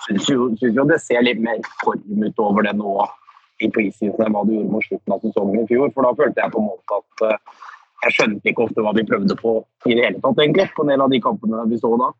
[0.00, 2.94] Syns jo, syns jo det ser litt mer form ut over det nå
[3.60, 5.90] i preseason enn hva det gjorde mot slutten av sesongen i fjor.
[5.94, 7.58] For da følte jeg på en måte at eh,
[8.04, 9.58] jeg skjønte ikke ofte hva de prøvde på
[9.88, 12.12] i det hele tatt, egentlig, på en del av de kampene vi så da.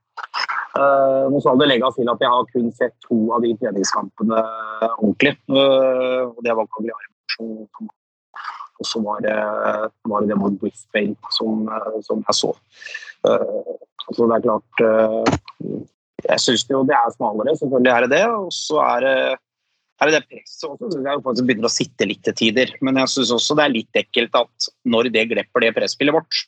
[0.71, 4.43] Uh, nå skal det legges til at jeg har kun sett to av de treningskampene
[5.01, 5.35] ordentlig.
[5.51, 7.11] Uh, og det var Cagliari
[8.81, 9.37] og så var det,
[10.09, 12.53] var det det mot Brisbane som, eh, som jeg så.
[13.29, 13.77] Uh,
[14.17, 15.81] så det er klart eh,
[16.25, 18.25] Jeg syns jo det er smalere, selvfølgelig er det det.
[18.29, 19.17] Og så er det,
[20.01, 20.89] er det presset også.
[20.93, 22.73] synes Jeg faktisk begynner å sitte litt til tider.
[22.81, 26.43] Men jeg syns også det er litt ekkelt at når det glepper det presspillet vårt,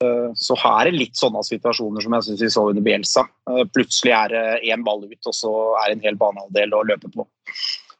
[0.00, 3.26] så så er det litt sånne situasjoner som jeg syns vi så under Bielsa.
[3.50, 6.84] Eh, Plutselig er det én ball ut, og så er det en hel banehalvdel å
[6.88, 7.26] løpe på.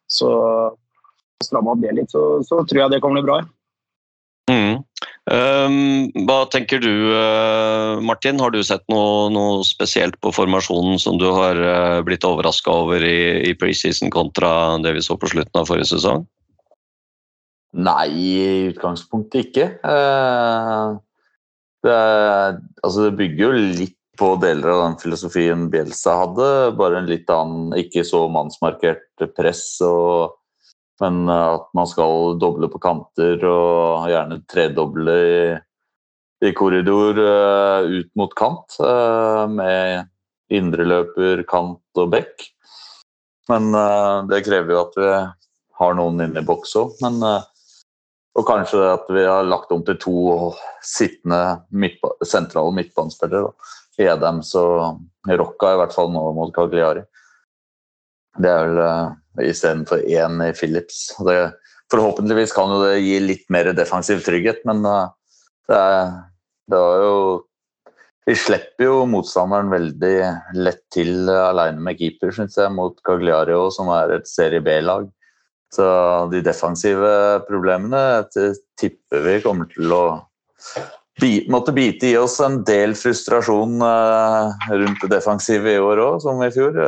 [0.09, 0.31] Så
[1.45, 3.41] stramma opp det litt, så, så tror jeg det kommer bli bra.
[4.51, 4.81] Mm.
[5.29, 8.41] Um, hva tenker du, uh, Martin?
[8.41, 13.05] Har du sett noe, noe spesielt på formasjonen som du har uh, blitt overraska over
[13.05, 16.25] i, i preseason kontra det vi så på slutten av forrige sesong?
[17.77, 18.41] Nei, i
[18.73, 19.71] utgangspunktet ikke.
[19.79, 20.99] Eh,
[21.81, 21.97] Det,
[22.85, 27.31] altså det bygger jo litt på deler av den filosofien Bielsa hadde, bare en litt
[27.33, 29.81] annen, ikke så mannsmarkert press.
[29.81, 30.35] Og,
[31.01, 35.43] men at man skal doble på kanter og gjerne tredoble i,
[36.45, 40.11] i korridor eh, ut mot kant, eh, med
[40.53, 42.49] indreløper, kant og bekk.
[43.51, 45.11] Men eh, det krever jo at vi
[45.81, 47.01] har noen inne i boks òg.
[47.07, 47.41] Eh,
[48.39, 50.17] og kanskje at vi har lagt om til to
[50.87, 53.51] sittende midtba sentrale midtbanespillere.
[54.01, 57.03] Edems og Rocca, i hvert fall nå mot Cagliari.
[58.39, 59.13] Det er vel uh,
[59.43, 61.09] istedenfor én i Philips.
[61.27, 61.37] Det,
[61.91, 65.09] forhåpentligvis kan jo det gi litt mer defensiv trygghet, men uh,
[65.71, 66.11] det, er,
[66.71, 67.15] det var jo
[68.29, 70.17] Vi slipper jo motstanderen veldig
[70.61, 75.09] lett til uh, alene med keeper, syns jeg, mot Cagliario, som er et serie B-lag.
[75.75, 75.87] Så
[76.33, 77.11] de defensive
[77.47, 78.25] problemene
[78.79, 80.05] tipper vi kommer til å
[81.21, 86.17] bi måtte bite i oss en del frustrasjon eh, rundt det defensive i år òg,
[86.25, 86.79] som i fjor.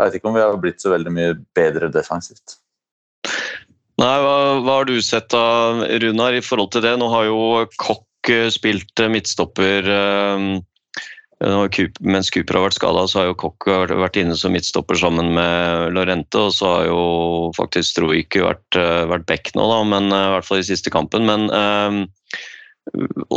[0.00, 2.56] Jeg vet ikke om vi har blitt så veldig mye bedre defensivt.
[4.00, 5.44] Nei, hva, hva har du sett da,
[6.00, 6.94] Runar, i forhold til det?
[6.96, 7.40] Nå har jo
[7.82, 10.46] Kokk eh, spilt eh, midtstopper eh,
[11.40, 13.68] Mens Cooper har vært skada, så har jo Kokk
[14.00, 16.36] vært inne som midtstopper sammen med Lorente.
[16.36, 17.04] Og så har jo
[17.56, 18.76] faktisk Troike vært,
[19.08, 21.24] vært back nå, da, men i hvert fall i siste kampen.
[21.24, 21.48] Men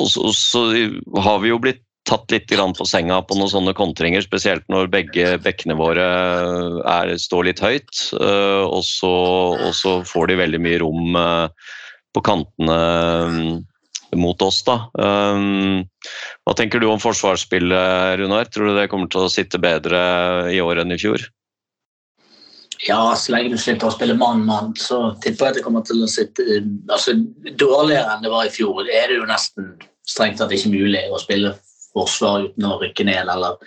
[0.03, 0.65] så, så
[1.23, 5.37] har vi jo blitt tatt litt på senga på noen sånne kontringer, spesielt når begge
[5.43, 6.07] bekkene våre
[6.83, 7.93] er, står litt høyt.
[8.19, 9.13] eh, og, så,
[9.55, 11.47] og så får de veldig mye rom eh,
[12.13, 14.61] på kantene eh, mot oss.
[14.67, 14.77] da.
[14.93, 15.85] Um,
[16.45, 18.51] hva tenker du om forsvarsspillet, Runar?
[18.51, 20.03] Tror du det kommer til å sitte bedre
[20.53, 21.23] i år enn i fjor?
[22.83, 26.03] Ja, så lenge du slipper å spille mann-mann, så tipper jeg at det kommer til
[26.03, 26.43] å sitte
[26.91, 27.15] altså,
[27.55, 28.83] dårligere enn det var i fjor.
[28.83, 29.71] Det er det jo nesten
[30.03, 31.53] strengt tatt ikke mulig å spille
[31.93, 33.57] forsvar uten å rykke ned, eller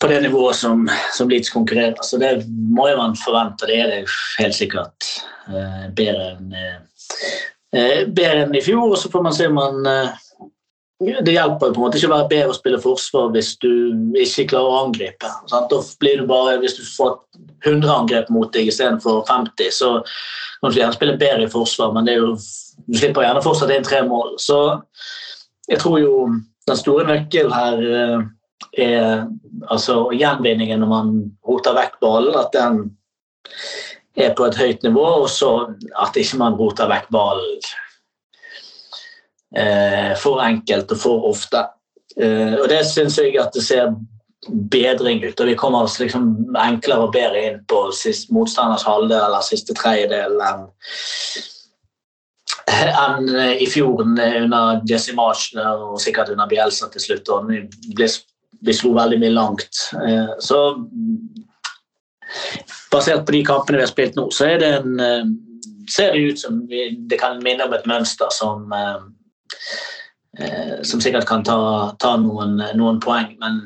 [0.00, 0.84] på det nivået som,
[1.16, 1.98] som Leeds konkurrerer.
[2.02, 4.02] Så det må jo man forvente, det er det
[4.38, 5.10] helt sikkert
[5.48, 6.78] eh, bedre enn eh,
[7.74, 8.92] eh, bedre enn i fjor.
[8.92, 10.22] Og så får man se om man eh,
[10.96, 13.72] Det hjelper på en måte ikke å være bedre å spille forsvar hvis du
[14.22, 15.32] ikke klarer å angripe.
[15.50, 15.68] Sant?
[15.68, 17.18] Da blir du bare, Hvis du får
[17.66, 19.90] 100 angrep mot deg istedenfor 50, så
[20.60, 22.32] kan du gjerne spille bedre i forsvar, men det er jo,
[22.86, 24.38] du slipper gjerne fortsatt inn tre mål.
[24.40, 24.58] Så
[25.68, 26.14] jeg tror jo
[26.66, 28.24] den store nøkkelen her eh,
[28.86, 29.26] er
[29.70, 31.14] altså gjenvinningen når man
[31.46, 32.82] roter vekk ballen, at den
[34.16, 35.52] er på et høyt nivå, og så
[36.02, 37.70] at ikke man roter vekk ballen
[39.56, 41.66] eh, for enkelt og for ofte.
[42.16, 43.94] Eh, og det syns jeg at det ser
[44.70, 45.40] bedring ut.
[45.40, 49.74] og Vi kommer oss liksom enklere og bedre inn på sist, motstanders halvdel eller siste
[49.76, 50.66] tredjedel enn
[53.06, 53.28] enn
[53.60, 57.28] i fjorden under Jesse Marchner og sikkert under Bielsa til slutt.
[57.28, 57.50] og
[57.94, 58.08] ble,
[58.66, 59.82] vi slo veldig mye langt.
[60.02, 60.60] Eh, Så
[62.90, 65.26] basert på de kampene vi har spilt nå, så det en, eh,
[65.88, 69.04] ser det ut som vi, det kan minne om et mønster som eh,
[70.40, 73.60] eh, som sikkert kan ta, ta noen, noen poeng, men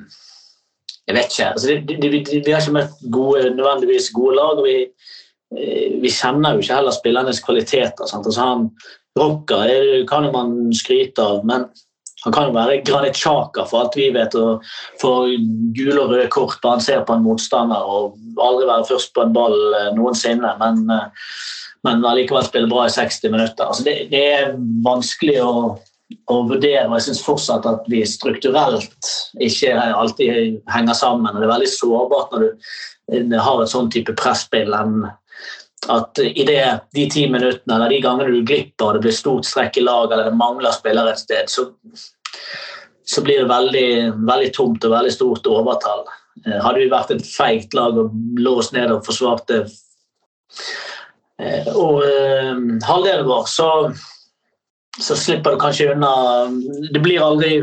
[1.09, 1.49] jeg vet ikke.
[1.51, 4.61] Altså, det, det, vi, vi har ikke møtt gode, nødvendigvis gode lag.
[4.61, 5.00] og vi, eh,
[5.51, 8.07] vi kjenner jo ikke heller spillernes kvaliteter.
[8.07, 8.27] Sant?
[8.27, 8.71] Altså, han
[9.19, 11.65] Rocker det kan jo man skryte av, men
[12.23, 14.35] han kan jo være Granit Xhaka for alt vi vet.
[14.37, 14.63] og
[15.01, 15.33] får
[15.77, 19.25] gule og røde kort bare han ser på en motstander og aldri være først på
[19.25, 20.53] en ball eh, noensinne.
[20.61, 21.33] Men, eh,
[21.89, 23.65] men allikevel spille bra i 60 minutter.
[23.67, 24.53] Altså, det, det er
[24.85, 25.55] vanskelig å
[26.31, 26.87] å vurdere.
[26.89, 29.11] og Jeg syns fortsatt at vi strukturelt
[29.43, 31.31] ikke alltid henger sammen.
[31.31, 32.47] og Det er veldig sårbart når
[33.31, 34.75] du har et sånn type presspill.
[34.75, 35.05] enn
[35.89, 36.63] at i det,
[36.93, 40.13] de ti minuttene eller de gangene du glipper og det blir stort strekk i lag
[40.13, 41.71] eller det mangler spillere et sted, så,
[43.07, 43.91] så blir det veldig,
[44.29, 46.05] veldig tomt og veldig stort overtall.
[46.45, 49.71] Eh, Hadde vi vært et feigt lag og låst ned og forsvarte det
[51.73, 53.69] og eh, halvdelen vår, så,
[55.01, 56.11] så slipper du kanskje unna
[56.93, 57.63] Det blir aldri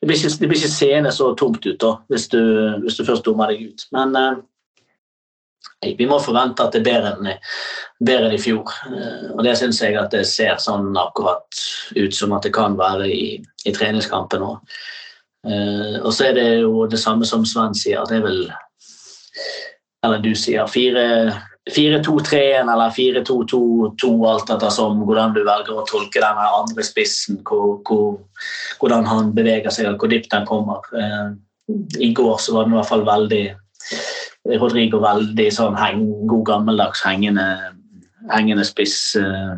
[0.00, 2.40] det blir ikke, ikke seende så tomt ut da, hvis du,
[2.80, 3.84] hvis du først dummer deg ut.
[3.92, 4.38] Men eh,
[5.80, 7.28] vi må forvente at det er bedre enn,
[8.04, 8.72] bedre enn i fjor.
[8.90, 11.60] Eh, og det syns jeg at det ser sånn akkurat
[11.96, 14.58] ut som at det kan være i, i treningskampen òg.
[15.48, 18.04] Eh, og så er det jo det samme som Sven sier.
[18.08, 18.42] Det er vel
[20.04, 26.38] Eller du sier 4-2-3-1 eller 4-2-2-2, alt etter som hvordan du velger å tolke den
[26.40, 28.16] andre spissen, hvor, hvor,
[28.80, 30.80] hvordan han beveger seg, og hvor dypt den kommer.
[30.96, 31.28] Eh,
[32.00, 33.44] I går så var den i hvert fall veldig
[34.48, 37.46] Rodrigo veldig sånn heng, god gammeldags hengende,
[38.32, 39.56] hengende spiss eh,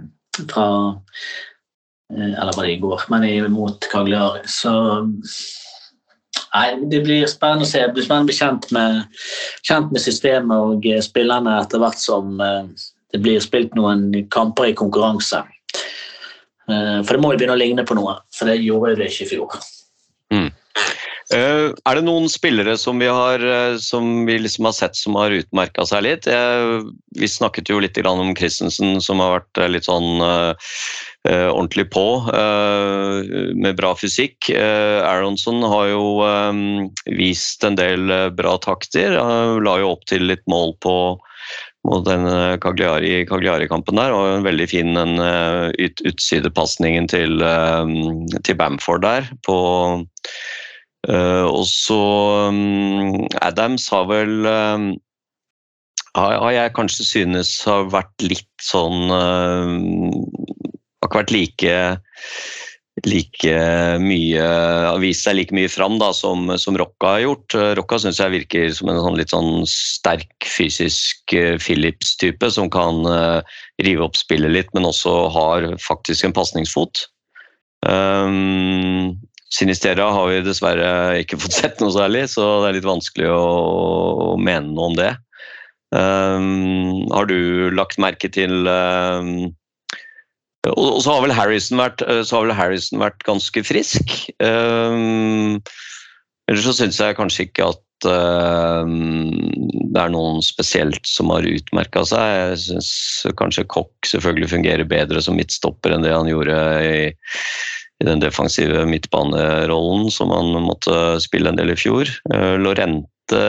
[0.50, 0.66] fra
[2.10, 4.42] eh, Eller var det i går, men imot Cagliari.
[4.50, 4.72] Så
[6.52, 7.80] Nei, Det blir spennende å se.
[7.80, 9.20] Det blir spennende å bli kjent med,
[9.64, 14.68] kjent med systemet og eh, spillerne etter hvert som eh, det blir spilt noen kamper
[14.68, 15.42] i konkurranse.
[16.68, 19.24] Eh, For det må jo begynne å ligne på noe, for det gjorde det ikke
[19.24, 19.56] i fjor.
[21.32, 25.16] Eh, er det noen spillere som vi har, eh, som vi liksom har sett som
[25.16, 26.28] har utmerka seg litt?
[27.16, 30.20] Vi snakket jo litt om Christensen, som har vært eh, litt sånn
[31.22, 32.04] ordentlig på,
[33.54, 34.48] med bra fysikk.
[35.06, 36.00] Aronson har jo
[37.14, 39.14] vist en del bra takter.
[39.14, 40.96] Han la jo opp til litt mål på
[41.86, 47.42] mot den eh, Cagliari- Cagliari-kampen der, og en veldig fin den ut, utsidepasningen til,
[48.42, 49.56] til Bamford der på
[51.10, 51.98] og så
[52.52, 54.92] um, Adams har vel um,
[56.14, 60.12] har, jeg kanskje synes har vært litt sånn uh,
[61.02, 61.78] Har ikke vært like
[63.08, 63.52] like
[64.04, 64.42] mye
[65.00, 67.56] vist seg like mye fram da, som, som Rocca har gjort.
[67.78, 73.00] Rocka syns jeg virker som en sånn litt sånn sterk fysisk Phillips-type som kan
[73.82, 77.06] rive opp spillet litt, men også har faktisk en pasningsfot.
[77.88, 79.16] Um,
[79.52, 84.36] Sinistera har vi dessverre ikke fått sett noe særlig, så det er litt vanskelig å,
[84.40, 85.12] mene noe om det.
[85.92, 89.52] Um, har du lagt merke til um,
[90.70, 94.14] og, så har vært, så har vel Harrison vært ganske frisk.
[94.38, 95.58] Um,
[96.46, 99.42] ellers så syns jeg kanskje ikke at um,
[99.92, 102.22] det er noen spesielt som har utmerka seg.
[102.22, 102.92] Jeg syns
[103.38, 106.96] kanskje Koch selvfølgelig fungerer bedre som midtstopper enn det han gjorde i
[108.02, 112.10] i den defensive midtbanerollen som han måtte spille en del i fjor.
[112.34, 113.42] Uh, Lorente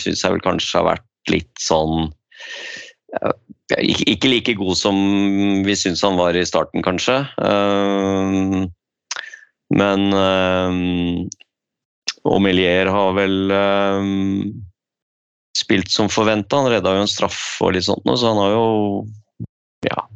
[0.00, 2.08] syns jeg vel kanskje har vært litt sånn
[3.76, 4.96] Ikke like god som
[5.66, 7.20] vi syns han var i starten, kanskje.
[7.36, 8.64] Uh,
[9.76, 10.08] men
[12.24, 13.52] Omelier har vel
[15.58, 16.62] spilt som forventa.
[16.62, 18.64] Han redda jo en straff og litt sånt, så han har jo
[19.84, 20.08] ja,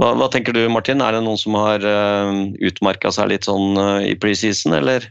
[0.00, 2.30] hva, hva, tenker du Martin, er det noen som har uh,
[2.64, 5.10] utmarka seg litt sånn uh, i preseason, eller?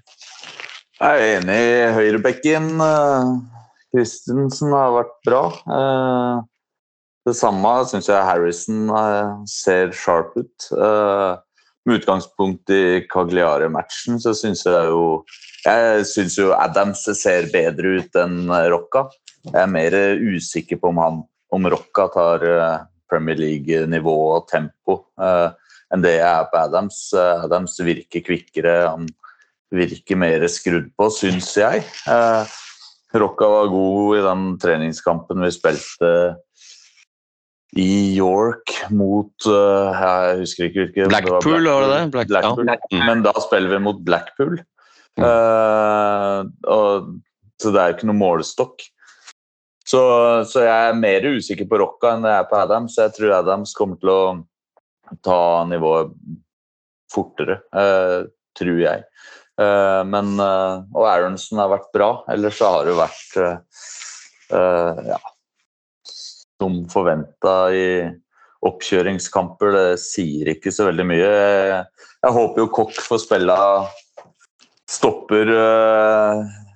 [1.00, 2.72] Jeg er enig i høyrebekken.
[3.94, 5.44] Christensen har vært bra.
[7.24, 8.92] Det samme syns jeg Harrison
[9.48, 10.68] ser sharp ut.
[11.88, 15.24] Med utgangspunkt i Cagliari-matchen så syns jeg jo
[15.64, 19.08] Jeg syns jo Adams ser bedre ut enn Rocca.
[19.48, 21.24] Jeg er mer usikker på om, han,
[21.56, 22.44] om Rocca tar
[23.10, 25.50] Premier League-nivå og tempo uh,
[25.90, 27.00] enn det jeg er på Adams.
[27.16, 29.08] Uh, Adams virker kvikkere, han
[29.74, 31.86] virker mer skrudd på, syns jeg.
[32.10, 32.46] Uh,
[33.20, 36.12] Rocca var god i den treningskampen vi spilte
[37.78, 42.00] i York mot Jeg husker ikke hvilken Blackpool, var det det?
[42.16, 42.70] Black, Blackpool.
[42.70, 43.02] Ja.
[43.06, 44.56] Men da spiller vi mot Blackpool.
[45.20, 46.50] Mm.
[46.66, 47.12] Og,
[47.62, 48.88] så det er jo ikke noe målestokk.
[49.90, 50.02] Så,
[50.46, 52.98] så, jeg er mer usikker på Rocca enn jeg er på Adams.
[53.00, 54.22] Jeg tror Adams kommer til å
[55.26, 56.14] ta nivået
[57.10, 59.06] fortere, uh, tror jeg.
[59.60, 62.12] Uh, men, uh, og Aronsen har vært bra.
[62.30, 63.40] Ellers så har det vært
[64.50, 65.18] ja,
[66.58, 67.90] som forventa i
[68.66, 69.76] oppkjøringskamper.
[69.76, 71.28] Det sier ikke så veldig mye.
[71.28, 71.84] Jeg,
[72.26, 73.58] jeg håper jo Kokk får spille
[74.90, 75.54] stopper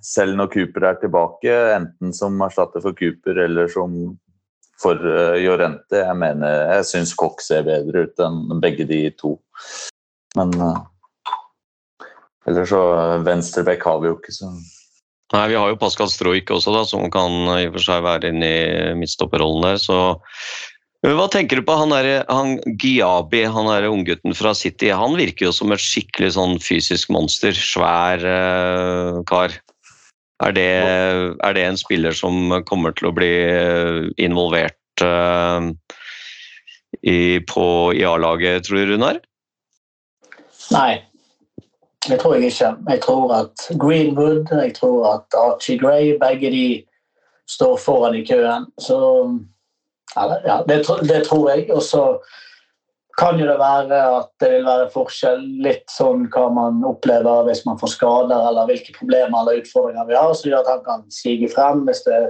[0.04, 3.96] selv når Cooper er tilbake, enten som erstatter for Cooper eller som
[4.84, 6.02] for uh, Jorente.
[6.02, 9.38] Jeg mener, jeg syns Cox ser bedre ut enn begge de to.
[10.38, 10.82] Men uh,
[12.50, 12.80] Eller så
[13.24, 14.50] Venstrebekk har vi jo ikke, så
[15.34, 18.30] Nei, Vi har jo Pascal Stroik også, da, som kan i og for seg være
[18.30, 19.80] inne i midtstopperrollen der.
[19.82, 19.98] så
[21.02, 24.92] Hva tenker du på han, der, han Giabi, han der unggutten fra City?
[24.94, 27.58] Han virker jo som et skikkelig sånn fysisk monster.
[27.58, 29.58] Svær eh, kar.
[30.44, 30.70] Er det,
[31.44, 35.70] er det en spiller som kommer til å bli eh, involvert eh,
[37.02, 39.22] i, på A-laget, tror du, Runar?
[40.74, 41.04] Nei,
[42.08, 42.74] det tror jeg ikke.
[42.90, 46.68] Jeg tror at Greenwood, jeg tror at Archie Gray, begge de
[47.50, 48.68] står foran i køen.
[48.82, 49.00] Så
[50.16, 51.70] ja, det, det tror jeg.
[51.72, 52.04] Og så
[53.20, 57.62] kan jo det være at det vil være forskjell litt sånn hva man opplever hvis
[57.68, 61.04] man får skader, eller hvilke problemer eller utfordringer vi har, så gjør at han kan
[61.14, 62.22] sige frem hvis det,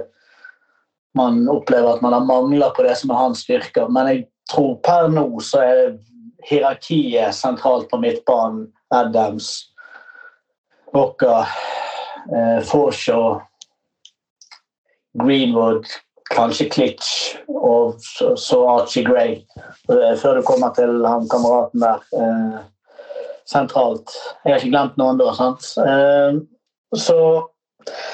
[1.16, 3.88] man opplever at man har mangler på det som er hans styrker.
[3.88, 5.94] Men jeg tror per nå så er
[6.48, 8.66] hierarkiet sentralt på midtbanen.
[8.94, 9.70] Adams,
[10.94, 11.48] Walker,
[12.34, 13.40] eh, Forshaw,
[15.18, 15.86] Greenwood,
[16.34, 19.40] kanskje Klitsch og så, Archie Gray.
[19.90, 22.60] Eh, Før du kommer til han kameraten der eh,
[23.48, 24.14] sentralt.
[24.44, 25.66] Jeg har ikke glemt noen da, sant?
[25.80, 26.38] Eh,
[26.94, 27.18] så,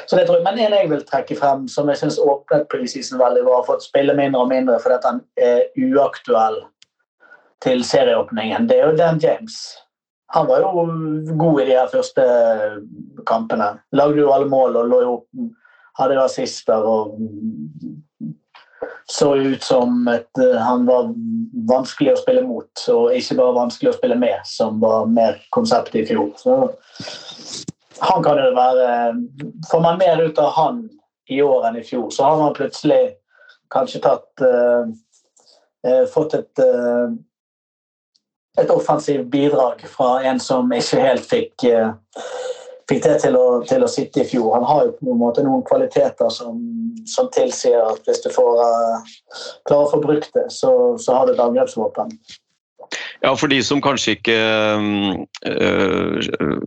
[0.07, 0.47] så det tror jeg.
[0.47, 3.85] Men en jeg vil trekke frem, som jeg syns åpnet preseason veldig bra, for å
[3.85, 6.63] spille mindre og mindre fordi han er uaktuell
[7.61, 9.61] til serieåpningen, det er jo Dan James.
[10.33, 10.85] Han var jo
[11.37, 12.25] god i de her første
[13.27, 13.73] kampene.
[13.93, 15.15] Lagde jo alle mål og lå jo
[15.99, 17.19] hadde rasister og
[19.11, 21.11] så ut som et, eh, han var
[21.69, 26.03] vanskelig å spille mot, og ikke bare vanskelig å spille med, som var mer konseptet
[26.03, 26.31] i fjor.
[26.41, 26.57] Så
[28.01, 28.91] han kan jo være
[29.71, 30.85] Får man mer ut av han
[31.29, 33.17] i år enn i fjor, så har man plutselig
[33.71, 34.95] kanskje tatt eh,
[35.87, 37.19] eh, Fått et eh,
[38.59, 41.93] et offensivt bidrag fra en som ikke helt fikk, eh,
[42.91, 44.53] fikk det til å, til å sitte i fjor.
[44.59, 46.61] Han har jo på en måte noen kvaliteter som,
[47.09, 49.11] som tilsier at hvis du får uh,
[49.69, 52.17] klarer å få brukt det, så, så har du et angrepsvåpen.
[53.23, 54.37] Ja, for de som kanskje ikke
[55.47, 56.17] øh,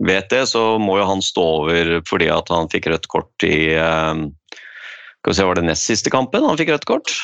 [0.06, 3.74] vet det, så må jo han stå over fordi at han fikk rødt kort i
[3.76, 4.22] øh,
[4.54, 7.16] Skal vi se, var det nest siste kampen han fikk rødt kort?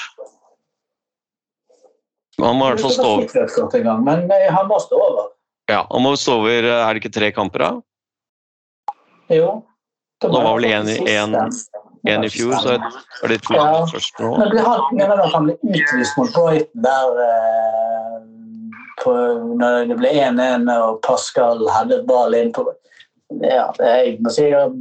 [2.40, 4.02] Han må i hvert fall stå over.
[4.04, 5.32] Men han må stå over.
[5.70, 7.72] Ja, han må stå over Er det ikke tre kamper, da?
[9.30, 9.64] Jo.
[10.22, 12.76] Det var vel en i- fjor, så
[13.24, 13.86] er det to Ja.
[13.86, 14.38] først nå.
[14.38, 18.20] Men han, mener at han ble utvist mot Brighton der eh,
[19.04, 19.14] på,
[19.60, 22.66] når det ble 1-1 og Pascal hadde ball inn på
[23.44, 24.72] ja, Jeg må si jeg har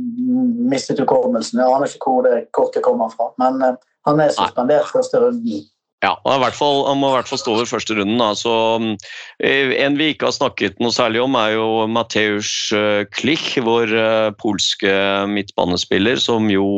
[0.73, 1.61] mistet hukommelsen.
[1.61, 3.29] Jeg aner ikke hvor det kortet kommer fra.
[3.39, 3.75] Men eh,
[4.07, 5.67] han er suspendert første runden.
[5.99, 8.21] Ja, han, fall, han må i hvert fall stå over første runden.
[8.23, 8.31] Da.
[8.39, 8.53] Så,
[9.43, 13.95] eh, en vi ikke har snakket noe særlig om, er jo Mateusz eh, Klich, vår
[13.99, 14.93] eh, polske
[15.33, 16.69] midtbanespiller, som jo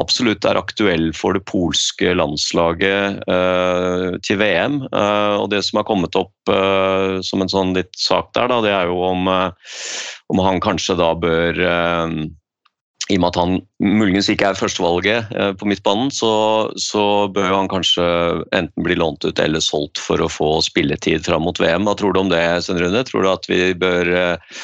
[0.00, 3.18] absolutt er aktuell for det polske landslaget
[4.24, 4.78] til VM.
[4.88, 8.88] Og det som har kommet opp som en sånn litt sak der, da, det er
[8.88, 11.60] jo om, om han kanskje da bør
[13.10, 16.32] i og med at han muligens ikke er førstevalget eh, på midtbanen, så,
[16.80, 18.04] så bør han kanskje
[18.54, 21.88] enten bli lånt ut eller solgt for å få spilletid fram mot VM.
[21.88, 23.04] Hva tror du om det, Svein Rune?
[23.08, 24.62] Tror du at vi bør, eh,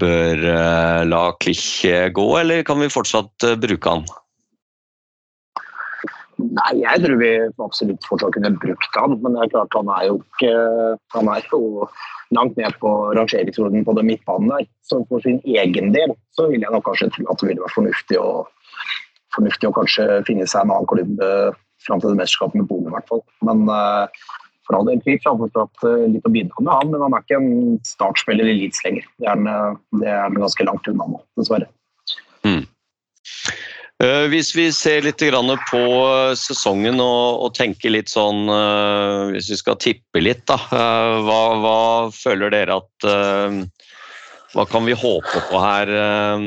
[0.00, 1.68] bør eh, la Klich
[2.16, 4.08] gå, eller kan vi fortsatt bruke han?
[6.40, 7.30] Nei, jeg tror vi
[7.62, 10.52] absolutt fortsatt kunne brukt han, men det er klart han er jo ikke
[11.16, 11.60] Han er jo
[12.36, 14.68] langt ned på rangeringsorden på den midtbanen der.
[14.86, 17.74] Så for sin egen del så vil jeg nok kanskje tro at det ville vært
[17.74, 18.44] fornuftig å,
[19.34, 22.90] fornuftig å kanskje finne seg en annen klubb eh, fram til det mesterskapet med Polen,
[22.90, 23.24] i hvert fall.
[23.46, 24.06] Men uh,
[24.70, 27.24] for all del Kvik har fortsatt eh, litt å bidra med, han, men han er
[27.24, 29.08] ikke en startspiller i Leeds lenger.
[29.18, 31.66] Det er han, ganske langt unna nå, dessverre.
[32.46, 32.62] Eh,
[34.00, 35.20] Hvis vi ser litt
[35.68, 40.56] på eh, sesongen og, tenker litt sånn eh, Hvis vi skal tippe litt, da.
[40.56, 41.80] eh, Hva, hva
[42.14, 43.58] føler dere at eh,
[44.54, 46.46] Hva kan vi håpe på her, eh,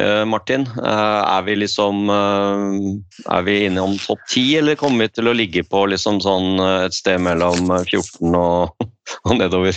[0.00, 0.64] eh, Martin?
[0.80, 5.28] Eh, Er vi liksom eh, Er vi inne om topp ti, eller kommer vi til
[5.28, 8.88] å ligge på liksom sånn eh, et sted mellom 14 og,
[9.28, 9.76] og nedover?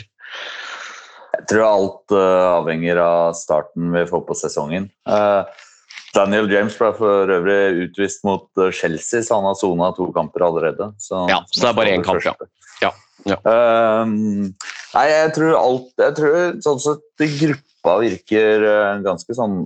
[1.32, 4.88] Jeg tror alt eh, avhenger av starten vi får på sesongen.
[5.12, 5.68] Eh,
[6.16, 10.44] Daniel James ble for øvrig utvist mot eh, Chelsea, så han har sona to kamper
[10.50, 10.92] allerede.
[11.00, 12.36] Så, Ja, så det er bare én kamp, ja.
[12.82, 12.92] Ja,
[13.30, 13.38] ja.
[13.46, 14.52] Um,
[14.96, 19.64] nei, jeg tror alt Jeg tror sånn sett gruppa virker eh, ganske sånn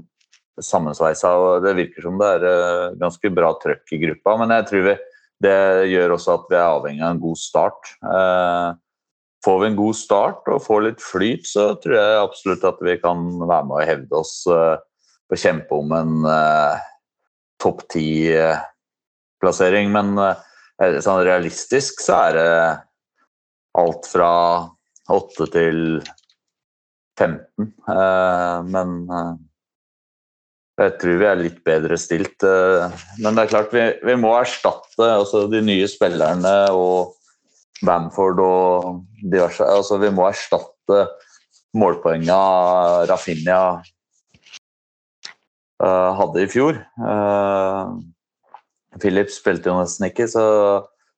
[0.62, 4.38] sammensveisa, og det virker som det er eh, ganske bra trøkk i gruppa.
[4.40, 4.96] Men jeg tror vi,
[5.44, 5.60] det
[5.92, 7.96] gjør også at vi er avhengig av en god start.
[8.06, 8.76] Uh,
[9.46, 13.00] får vi en god start og får litt flyt, så tror jeg absolutt at vi
[13.02, 14.78] kan være med og hevde oss uh,
[15.30, 16.76] på kjempe om en uh,
[17.62, 19.90] topp ti-plassering.
[19.94, 20.36] Men uh,
[21.04, 22.52] sånn realistisk så er det
[23.80, 24.32] alt fra
[25.12, 25.82] 8 til
[27.20, 27.68] 15.
[28.72, 28.94] men
[30.76, 32.44] jeg tror vi er litt bedre stilt.
[32.44, 37.16] Men det er klart, vi, vi må erstatte altså de nye spillerne og
[37.84, 39.64] Bamford og diverse.
[39.64, 41.06] Altså, vi må erstatte
[41.76, 43.95] målpoengene Rafinha uh,
[45.82, 46.78] hadde i fjor.
[49.02, 50.44] Philip spilte jo nesten ikke, så,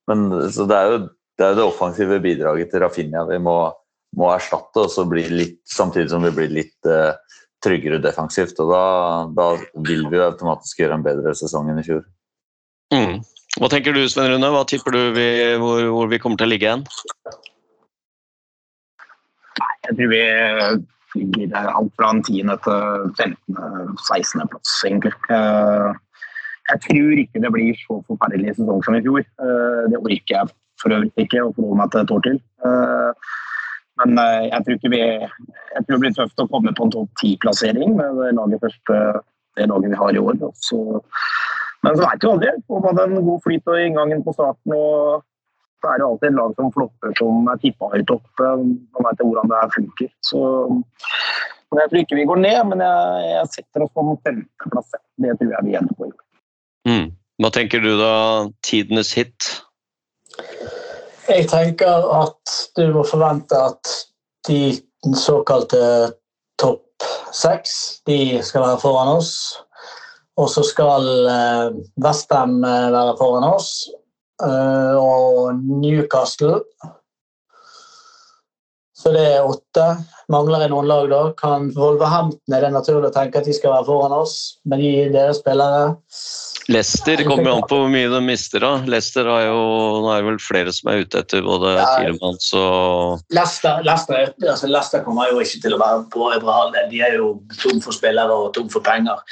[0.09, 0.97] men, så det er jo
[1.37, 3.57] det, er det offensive bidraget til Rafinha vi må,
[4.17, 7.13] må erstatte, og så bli litt, samtidig som vi blir litt uh,
[7.63, 8.57] tryggere defensivt.
[8.63, 8.83] og da,
[9.37, 9.47] da,
[9.87, 12.05] vil vi jo automatisk gjøre en bedre sesong enn i fjor.
[12.93, 13.19] Mm.
[13.57, 14.49] Hva tenker du, Sven Rune?
[14.53, 15.27] Hva tipper du vi,
[15.61, 16.85] hvor, hvor, vi kommer til å ligge igjen?
[19.87, 20.23] Jeg tror vi
[21.17, 22.79] ligger alt fra en tiende til
[23.17, 24.45] 15.-16.
[24.51, 25.13] plass, egentlig.
[26.67, 29.23] Jeg tror ikke det blir så forferdelig sesong som i fjor.
[29.91, 32.41] Det orker jeg for øvrig ikke å forholde meg til et år til.
[33.97, 34.19] Men
[34.51, 37.95] jeg tror, ikke vi, jeg tror det blir tøft å komme på en topp ti-plassering
[37.97, 38.99] med det laget, første,
[39.57, 40.43] det laget vi har i år.
[40.61, 40.83] Så
[41.85, 42.51] men så veit du aldri.
[42.67, 45.23] Får man en god flyt og inngangen på starten, og
[45.81, 48.41] så er det alltid et lag som flopper, som er tippa høyt opp.
[48.41, 50.09] Man veit hvordan det her funker.
[50.25, 50.41] Så
[51.67, 54.93] men jeg tror ikke vi går ned, men jeg, jeg setter oss på femteplass.
[55.19, 56.11] Det tror jeg vi ender på.
[56.87, 57.09] Mm.
[57.43, 58.13] Hva tenker du da,
[58.65, 59.49] tidenes hit?
[61.27, 63.91] Jeg tenker at du må forvente at
[64.47, 64.77] de
[65.19, 65.81] såkalte
[66.61, 67.03] topp
[67.35, 69.33] seks, de skal være foran oss.
[70.37, 73.71] Og så skal eh, eh, være foran oss.
[74.43, 76.61] Eh, og Newcastle.
[78.97, 79.85] Så det er åtte.
[80.33, 81.21] Mangler i noen lag, da.
[81.37, 84.93] Kan Wolverhampton er det naturlig å tenke at de skal være foran oss, men de
[85.13, 85.93] deres spillere
[86.67, 88.59] Leicester kommer jo an på hvor mye de mister.
[88.59, 88.73] da.
[88.91, 89.59] Leicester har jo,
[90.03, 94.33] Nå er det vel flere som er ute etter både ja, Tielemanns og Leicester, Leicester,
[94.41, 96.89] altså Leicester, kommer jo ikke til å være på øvre halvdel.
[96.91, 97.29] De er jo
[97.61, 99.23] tom for spillere og tom for penger.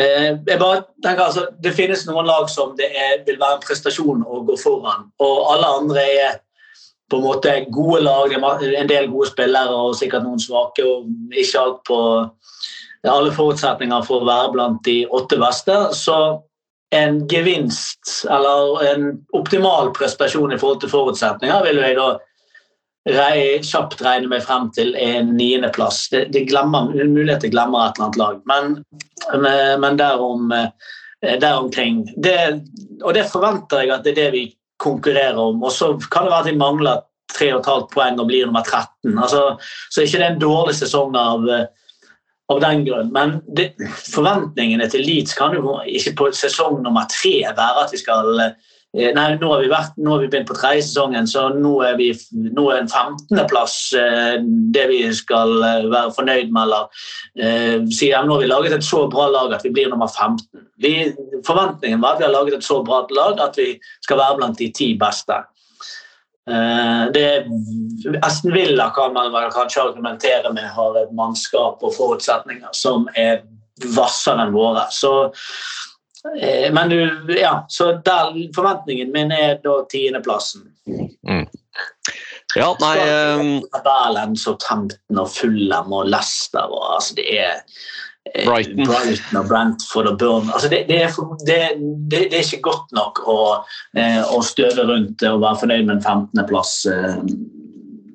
[0.00, 3.66] Eh, jeg bare tenker altså, Det finnes noen lag som det er, vil være en
[3.66, 5.10] prestasjon å gå foran.
[5.20, 6.38] Og alle andre er
[7.12, 8.32] på en måte gode lag.
[8.32, 10.86] En del gode spillere og sikkert noen svake.
[10.86, 11.98] og Ikke alt på
[13.12, 15.76] alle forutsetninger for å være blant de åtte beste.
[15.98, 16.16] Så
[16.92, 22.10] en gevinst eller en optimal prestasjon i forhold til forutsetninger vil jeg da
[23.08, 26.08] kjapt regne meg frem til en niendeplass.
[26.12, 31.38] Det, det glemmer, mulighet til å glemme et eller annet lag, men, men derom, eh,
[31.40, 32.04] deromkring.
[32.16, 32.62] Det,
[33.02, 34.44] og det forventer jeg at det er det vi
[34.82, 35.62] konkurrerer om.
[35.62, 39.18] Og så kan det være at vi mangler 3,5 poeng og blir nummer 13.
[39.18, 39.44] Altså,
[39.90, 41.46] så ikke det er en dårlig sesong av,
[42.52, 43.10] av den grunn.
[43.14, 43.72] Men det,
[44.12, 48.71] forventningene til Leeds kan jo ikke på sesong nummer tre være at vi skal Eh,
[48.92, 51.94] nei, nå har vi, vært, nå har vi begynt på tredje sesongen, så nå er,
[51.96, 52.10] vi,
[52.52, 54.34] nå er en 15.-plass eh,
[54.74, 56.66] det vi skal eh, være fornøyd med.
[56.66, 57.06] Eller
[57.40, 60.12] eh, si ja, nå har vi laget et så bra lag at vi blir nummer
[60.12, 60.44] 15.
[60.84, 60.92] Vi,
[61.46, 63.70] forventningen var at vi har laget et så bra lag at vi
[64.04, 65.40] skal være blant de ti beste.
[66.52, 67.26] Eh, det,
[68.20, 73.40] Aston Villa kan man kanskje argumentere med har et mannskap og forutsetninger som er
[73.96, 74.84] hvassere enn våre.
[74.92, 75.91] Så Eh,
[76.72, 76.98] men du,
[77.40, 80.68] ja, så der, forventningen min er da tiendeplassen.
[81.28, 81.46] Mm.
[82.54, 82.96] Ja, nei
[83.82, 87.54] Berlin, Southampton og Fulham og Leicester og altså det er
[88.28, 88.84] eh, Brighton.
[88.86, 90.50] Brighton og Brentford og Burn.
[90.52, 91.16] Altså det, det, er,
[91.46, 91.58] det,
[92.12, 93.38] det, er, ikke godt nok å,
[93.96, 96.76] eh, å støve rundt og være fornøyd med en 15.-plass,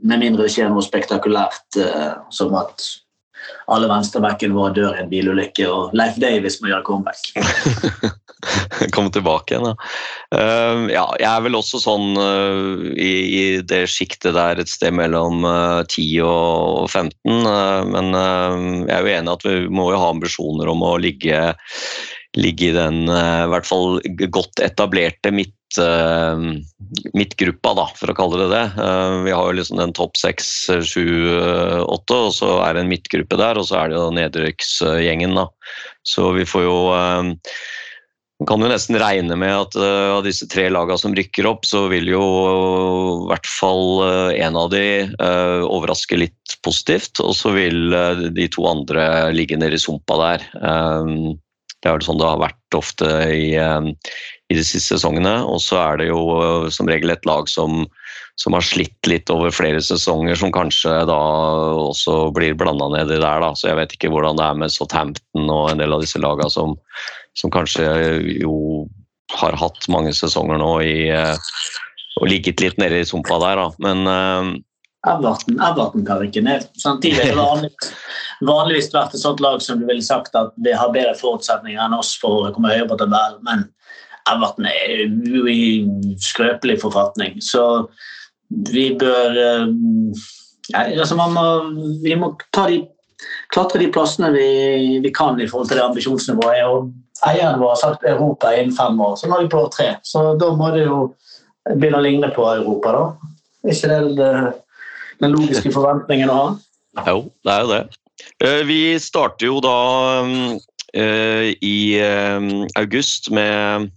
[0.08, 1.82] med mindre det skjer noe spektakulært
[2.32, 2.86] som at
[3.68, 8.16] alle venstrebackene våre dør i en bilulykke, og Leif Davis må gjøre comeback.
[8.96, 9.74] Komme tilbake igjen, da.
[10.32, 14.96] Uh, ja, jeg er vel også sånn uh, i, i, det sjiktet der et sted
[14.96, 17.44] mellom uh, 10 og 15.
[17.92, 21.42] men jeg er jo enig at vi må jo ha ambisjoner om å ligge,
[22.38, 24.00] ligge i den i hvert fall
[24.32, 25.57] godt etablerte midt
[27.18, 28.66] midtgruppa, da, for å kalle det det.
[28.80, 31.08] Uh, vi har jo liksom den topp seks, sju,
[31.84, 35.36] åtte, og så er det en midtgruppe der, og så er det jo nedrykksgjengen.
[35.38, 35.48] da.
[36.08, 37.34] Så vi får jo uh,
[38.48, 42.06] kan jo nesten regne med at av disse tre lagene som rykker opp, så vil
[42.12, 44.04] jo i hvert fall
[44.38, 44.84] en av de
[45.66, 47.90] overraske litt positivt, og så vil
[48.38, 50.46] de to andre ligge nede i sumpa der.
[50.54, 53.58] det er vel sånn det har vært ofte i,
[54.50, 55.36] i de siste sesongene.
[55.48, 56.22] Og så er det jo
[56.74, 57.86] som regel et lag som,
[58.40, 61.22] som har slitt litt over flere sesonger, som kanskje da
[61.88, 63.44] også blir blanda ned i der.
[63.44, 66.22] da, så Jeg vet ikke hvordan det er med Southampton og en del av disse
[66.22, 66.78] lagene som,
[67.38, 67.88] som kanskje
[68.38, 68.88] jo
[69.36, 71.36] har hatt mange sesonger nå i, eh,
[72.22, 73.60] og ligget litt nede i sumpa der.
[73.60, 74.56] da, men eh,
[75.08, 76.68] Everton, Everton kan rykke ned.
[76.80, 77.92] Samtidig er det vanligvis,
[78.48, 81.96] vanligvis vært et sånt lag som du ville sagt at det har bedre forutsetninger enn
[81.96, 83.68] oss for å komme høyere på tabellen, men
[84.34, 85.88] Everton er jo i
[86.24, 87.38] skrøpelig forfatning.
[87.44, 87.88] Så
[88.72, 89.74] vi bør eh,
[90.74, 91.48] ja, altså man må,
[92.04, 92.34] Vi må
[92.68, 92.82] de,
[93.54, 94.48] klatre de plassene vi,
[95.04, 96.64] vi kan i forhold til det ambisjonsnivået.
[96.68, 96.92] Og
[97.28, 99.96] eieren vår har sagt Europa innen fem år, så nå er vi på tre.
[100.04, 101.00] Så da må det jo
[101.76, 103.34] begynne å ligne på Europa, da.
[103.68, 104.32] Er ikke det
[105.24, 106.50] den logiske forventningen å ha?
[107.10, 107.82] Jo, det er jo det.
[108.42, 109.78] Eh, Vi starter jo da
[110.98, 112.48] eh, i eh,
[112.80, 113.92] august med,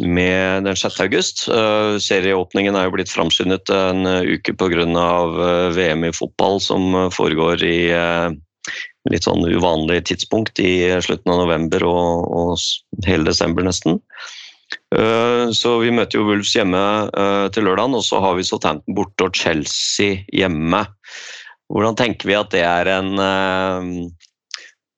[0.00, 1.00] med den 6.
[1.00, 1.48] august.
[1.48, 4.86] Eh, Serieåpningen er jo blitt framskyndet en eh, uke pga.
[5.74, 8.30] VM i fotball som eh, foregår i eh,
[9.12, 14.00] litt sånn uvanlig tidspunkt i slutten av november og, og hele desember nesten.
[14.96, 18.96] Eh, Så vi møter jo Wolves hjemme eh, til lørdagen, og så har vi Southampton
[18.98, 20.84] borte og Chelsea hjemme.
[21.72, 23.90] Hvordan tenker vi at det er en eh,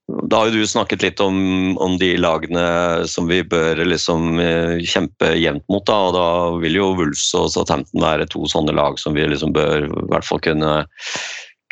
[0.06, 2.62] Da har jo du snakket litt om, om de lagene
[3.10, 6.26] som vi bør liksom eh, kjempe jevnt mot, da, og da
[6.62, 10.28] vil jo Wolves og Southampton være to sånne lag som vi liksom bør i hvert
[10.28, 10.78] fall kunne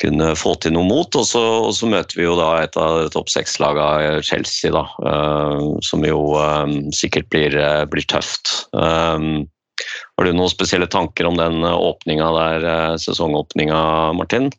[0.02, 3.04] kunne få til noe mot, og så, og så møter vi jo da et av
[3.14, 8.56] topp seks-laga, Chelsea, da, eh, som jo eh, sikkert blir, eh, blir tøft.
[8.74, 13.78] Har du noen spesielle tanker om den åpninga der, eh, sesongåpninga,
[14.18, 14.50] Martin?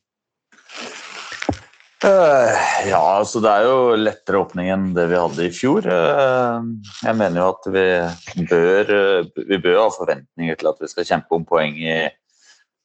[2.03, 5.85] Eh, ja, altså det er jo lettere åpning enn det vi hadde i fjor.
[5.87, 6.65] Eh,
[7.07, 7.85] jeg mener jo at vi
[8.49, 11.95] bør, eh, vi bør ha forventninger til at vi skal kjempe om poeng i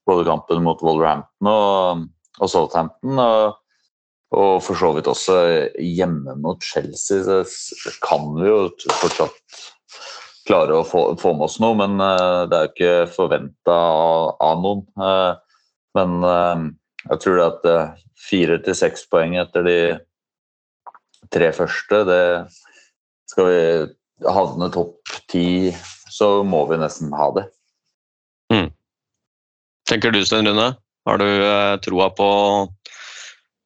[0.06, 2.06] både kampen mot Wolverhampton og,
[2.38, 3.18] og Southampton.
[3.18, 3.58] Og,
[4.30, 5.40] og for så vidt også
[5.82, 8.61] hjemme mot Chelsea så kan vi jo
[9.02, 9.58] fortsatt
[10.46, 14.62] klare å få, få med oss noe, men det er jo ikke forventa av, av
[14.62, 14.86] noen.
[15.98, 16.70] Men
[17.11, 19.78] jeg tror det at fire til seks poeng etter de
[21.32, 22.22] tre første, det
[23.30, 25.70] skal vi havne topp ti,
[26.10, 27.46] så må vi nesten ha det.
[29.90, 30.68] Tenker du, Sten Rune?
[31.08, 32.26] Har du eh, troa på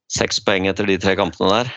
[0.08, 1.72] seks poeng etter de tre kampene der?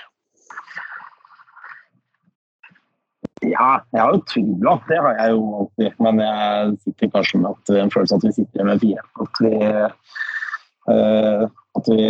[3.44, 4.78] Ja, jeg har jo trua.
[4.88, 6.00] Det har jeg jo alltid.
[6.06, 9.04] Men jeg sitter kanskje med at en følelse at vi sitter med fire.
[9.26, 9.54] At vi,
[10.88, 12.06] at vi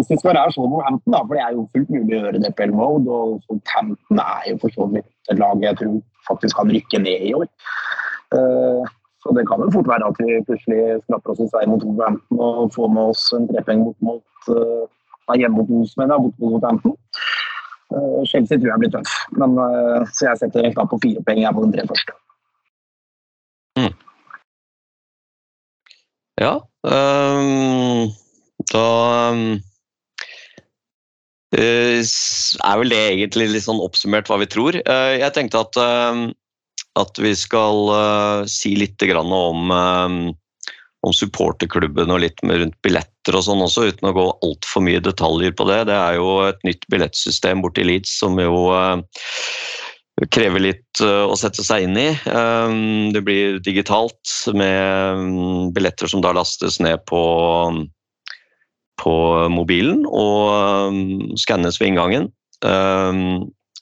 [0.00, 2.38] Hvis det skal være sånn Wolverhampton, da, for det er jo fullt mulig å gjøre
[2.40, 6.56] det på Elmode, og Southampton er jo for så vidt et lag jeg tror faktisk
[6.56, 7.50] kan rykke ned i år.
[8.32, 8.80] Uh,
[9.20, 12.40] så det kan jo fort være at vi plutselig skrapper oss i seier mot Wolverhampton
[12.40, 16.96] og får med oss en trepoeng bort mot uh, hjemme mot Wolves, bort mot Southampton.
[17.90, 21.24] Uh, Chelsea tror jeg blir tøff, men, uh, så jeg setter en knapp på fire
[21.26, 22.16] poeng på de tre første.
[26.40, 26.56] Ja.
[26.80, 28.08] Um,
[28.72, 28.86] da
[31.52, 34.78] eh, er vel det egentlig litt sånn oppsummert hva vi tror.
[34.80, 36.28] Eh, jeg tenkte at, ehm,
[37.00, 39.74] at vi skal eh, si litt om,
[41.00, 45.52] om supporterklubben og litt rundt billetter og sånn også, uten å gå altfor mye detaljer
[45.56, 45.82] på det.
[45.92, 48.68] Det er jo et nytt billettsystem borti Leeds som jo
[50.28, 52.08] krever litt å sette seg inn i.
[53.14, 57.22] Det blir digitalt med billetter som da lastes ned på,
[59.00, 59.14] på
[59.52, 62.28] mobilen og skannes ved inngangen.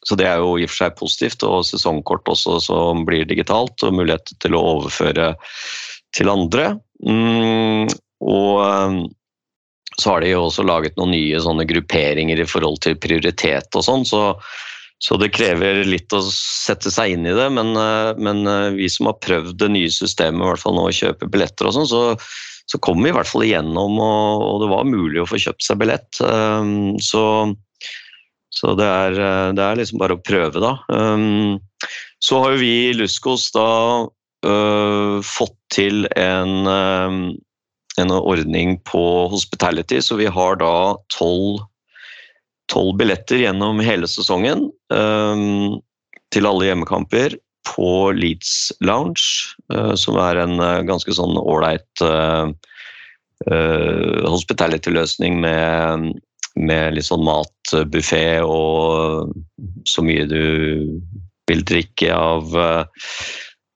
[0.09, 3.83] Så det er jo i og for seg positivt, og sesongkort også som blir digitalt,
[3.83, 5.33] og mulighet til å overføre
[6.17, 6.71] til andre.
[7.05, 7.91] Mm,
[8.23, 9.11] Og
[9.99, 13.85] så har de jo også laget noen nye sånne grupperinger i forhold til prioritet og
[13.85, 14.23] sånn, så
[14.99, 18.89] så det krever litt å sette seg inn i det, men, eh, men eh, vi
[18.91, 21.87] som har prøvd det nye systemet, i hvert fall nå å kjøpe billetter og sånn,
[21.91, 22.03] så,
[22.67, 25.65] så kom vi i hvert fall igjennom, og, og det var mulig å få kjøpt
[25.65, 26.19] seg billett.
[26.19, 27.23] Um, Så,
[28.51, 30.75] så det, er, eh, det er liksom bare å prøve, da.
[30.91, 31.63] Um,
[32.19, 33.69] Så har jo vi i Luskos da
[34.51, 37.21] øh, fått til en, um,
[38.03, 41.63] en ordning på hospitality, så vi har da tolv
[42.73, 45.79] tolv billetter gjennom hele sesongen um,
[46.35, 47.37] til alle hjemmekamper
[47.69, 49.25] på Leeds Lounge,
[49.73, 52.49] uh, som er en uh, ganske sånn ålreit uh,
[53.49, 56.15] uh, hospitality-løsning med,
[56.57, 59.35] med litt sånn matbuffé og
[59.89, 60.41] så mye du
[61.49, 62.57] vil drikke av,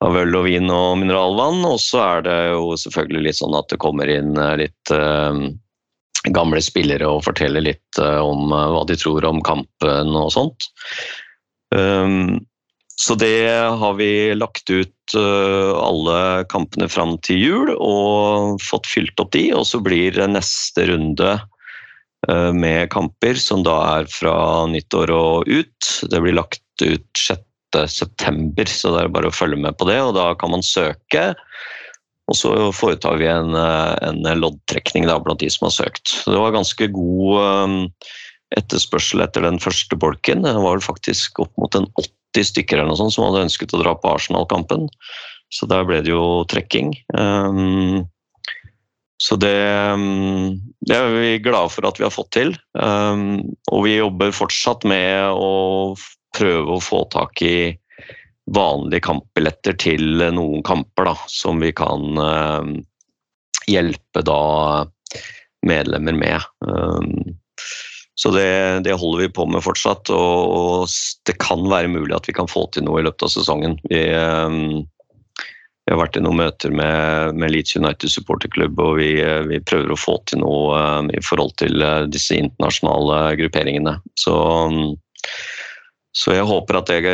[0.05, 1.63] av øl og vin og mineralvann.
[1.69, 5.43] Og så er det jo selvfølgelig litt sånn at det kommer inn eh, litt eh,
[6.31, 10.69] gamle spillere og forteller litt eh, om eh, hva de tror om kampen og sånt.
[11.75, 12.43] Um,
[13.01, 13.49] så det
[13.81, 19.49] har vi lagt ut eh, alle kampene fram til jul og fått fylt opp de,
[19.57, 21.39] og så blir neste runde
[22.55, 25.89] med kamper som da er fra nyttår og ut.
[26.07, 27.41] Det blir lagt ut 6.
[27.91, 31.33] september, så det er bare å følge med på det, og da kan man søke.
[32.33, 36.15] Og så foretar vi en, eh, en loddtrekning da, blant de som har søkt.
[36.25, 37.75] Det var ganske god eh,
[38.57, 40.47] etterspørsel etter den første bolken.
[40.49, 43.83] Det var faktisk opp mot en 80 stykker eller noe sånt som hadde ønsket å
[43.83, 44.89] dra på Arsenal-kampen.
[45.53, 46.95] Så der ble det jo trekking.
[47.13, 48.09] Um,
[49.21, 49.53] så det,
[49.93, 52.57] um, det, er vi glade for at vi har fått til.
[52.73, 55.93] Og vi jobber fortsatt med å
[56.33, 57.77] prøve å få tak i
[58.51, 62.75] vanlige kampbilletter til noen kamper, da, som vi kan um,
[63.71, 64.43] hjelpe da
[65.67, 66.49] medlemmer med.
[66.67, 67.37] Um,
[68.19, 70.89] så det, det, holder vi på med fortsatt, og,
[71.27, 73.79] det kan være mulig at vi kan få til noe i løpet av sesongen.
[73.91, 74.83] Vi, um,
[75.83, 79.15] vi har vært i noen møter med, med Leeds United supporterklubb, og vi,
[79.49, 80.83] vi, prøver å få til noe
[81.15, 83.97] i forhold til disse internasjonale grupperingene.
[84.19, 84.95] Så, um,
[86.13, 87.13] så jeg håper at det,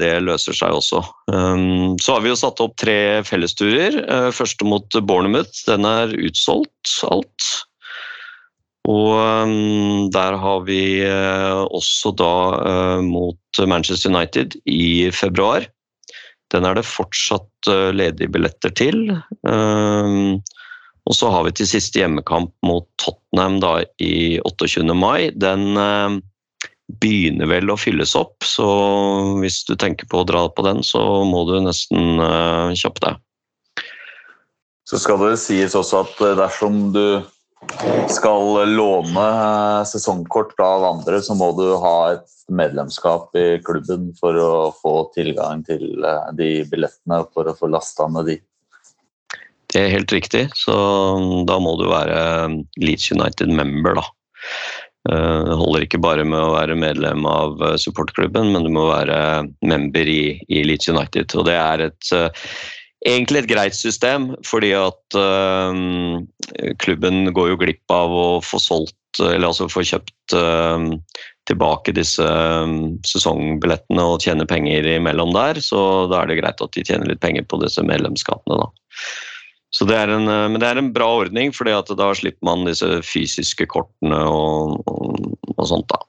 [0.00, 1.02] det løser seg også.
[1.30, 4.00] Um, så har vi jo satt opp tre fellesturer.
[4.08, 7.52] Uh, første mot Bournemouth, den er utsolgt alt.
[8.90, 15.68] Og um, der har vi uh, også da uh, mot Manchester United i februar.
[16.50, 19.04] Den er det fortsatt uh, ledige billetter til.
[19.46, 20.42] Um,
[21.06, 24.82] og så har vi til siste hjemmekamp mot Tottenham da i 28.
[24.98, 25.30] mai.
[25.30, 25.78] Den
[27.00, 28.66] begynner vel å fylles opp, så
[29.40, 32.20] hvis du tenker på å dra på den, så må du nesten
[32.76, 33.22] kjappe deg.
[34.88, 37.22] Så skal det sies også at dersom du
[38.10, 44.36] skal låne eh, sesongkort av andre, så må du ha et medlemskap i klubben for
[44.36, 48.38] å få tilgang til eh, de billettene for å få lasta med de.
[49.72, 50.74] Det er helt riktig, så
[51.48, 52.18] da må du være
[52.82, 54.04] Leeds United member, da.
[55.10, 59.18] Eh, det holder ikke bare med å være medlem av supportklubben, men du må være
[59.66, 61.34] member i, i Leeds United.
[61.38, 62.14] Og det er et
[63.08, 66.22] egentlig et greit system, fordi at um,
[66.82, 70.92] klubben går jo glipp av å få solgt, eller altså få kjøpt um,
[71.50, 72.26] tilbake disse
[73.08, 75.58] sesongbillettene og tjene penger imellom der.
[75.64, 78.70] Så da er det greit at de tjener litt penger på disse medlemskapene, da.
[79.72, 84.18] Det en, men det er en bra ordning, fordi da slipper man disse fysiske kortene
[84.28, 85.88] og, og, og sånt.
[85.88, 86.02] da.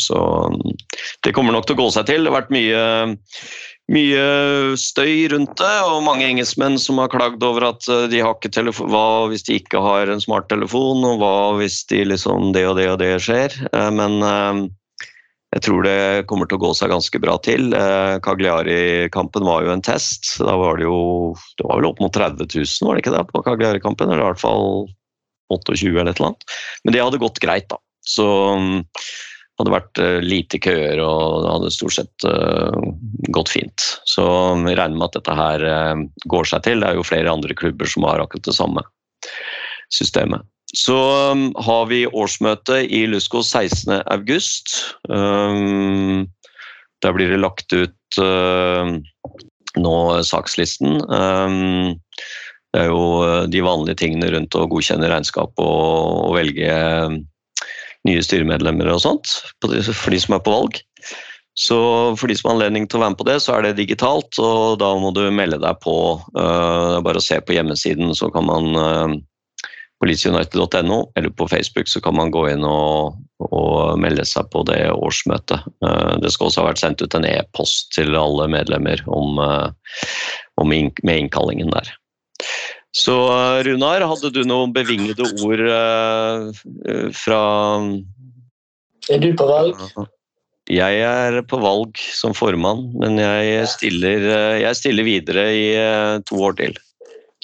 [0.00, 0.20] Så
[1.22, 2.24] det kommer nok til å gå seg til.
[2.24, 2.80] Det har vært mye
[3.88, 4.24] mye
[4.76, 8.52] støy rundt det, og mange engelskmenn som har klagd over at eh, de har ikke
[8.52, 12.76] telefon Hva hvis de ikke har en smarttelefon, og hva hvis de liksom det og
[12.80, 13.56] det og det skjer?
[13.72, 14.66] Eh, men eh,
[15.54, 17.70] jeg tror det kommer til å gå seg ganske bra til.
[18.24, 20.34] Cagliari-kampen var jo en test.
[20.44, 23.22] Da var det jo Det var vel opp mot 30 000, var det ikke det,
[23.30, 24.12] på Cagliari-kampen?
[24.12, 24.90] Eller i hvert fall
[25.48, 26.44] 28 eller et eller annet.
[26.84, 27.80] Men det hadde gått greit, da.
[28.04, 32.76] Så det hadde vært uh, lite køer, og det hadde stort sett uh,
[33.32, 33.88] gått fint.
[34.06, 34.28] Så
[34.60, 35.66] vi regner med at dette her
[36.28, 36.84] går seg til.
[36.84, 38.84] Det er jo flere andre klubber som har akkurat det samme
[39.96, 40.44] systemet.
[40.76, 40.96] Så
[41.32, 44.40] um, har vi årsmøte i Lusko 16.8.
[45.08, 46.26] Um,
[47.00, 47.94] der blir det lagt ut
[49.78, 49.94] nå
[50.26, 50.98] sakslisten.
[51.08, 51.96] Um,
[52.74, 56.74] det er jo de vanlige tingene rundt å godkjenne regnskap og, velge
[58.06, 59.72] nye styremedlemmer og sånt, for
[60.12, 60.78] de som er på valg.
[61.58, 61.78] Så
[62.20, 64.38] for de som har anledning til å være med på det, så er det digitalt,
[64.38, 65.96] og da må du melde deg på.
[66.36, 69.24] Uh, bare å se på hjemmesiden, så kan man
[69.98, 74.62] på leedsunited.no eller på Facebook så kan man gå inn og, og melde seg på
[74.68, 75.64] det årsmøtet.
[75.84, 79.40] Uh, det skal også ha vært sendt ut en e-post til alle medlemmer om,
[80.62, 81.90] om in med innkallingen der.
[82.94, 83.14] Så
[83.66, 85.64] Runar, hadde du noen bevingede ord
[87.14, 87.42] fra
[89.12, 89.82] Er du på valg?
[90.68, 94.24] Jeg er på valg som formann, men jeg stiller,
[94.60, 95.68] jeg stiller videre i
[96.28, 96.76] to år til.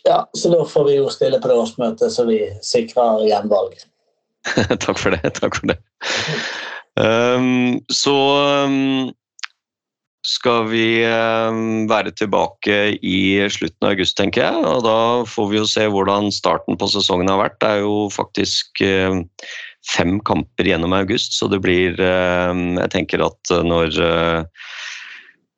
[0.05, 3.79] Ja, så da får vi jo stille på det årsmøtet, så vi sikrer gjenvalg.
[4.85, 5.23] takk for det.
[5.39, 5.79] Takk for det.
[7.01, 8.15] Um, så
[8.69, 9.13] um,
[10.25, 13.19] skal vi um, være tilbake i
[13.53, 14.65] slutten av august, tenker jeg.
[14.69, 14.99] Og da
[15.29, 17.59] får vi jo se hvordan starten på sesongen har vært.
[17.61, 19.25] Det er jo faktisk ehm,
[19.89, 24.71] fem kamper gjennom august, så det blir ehm, Jeg tenker at når, eh,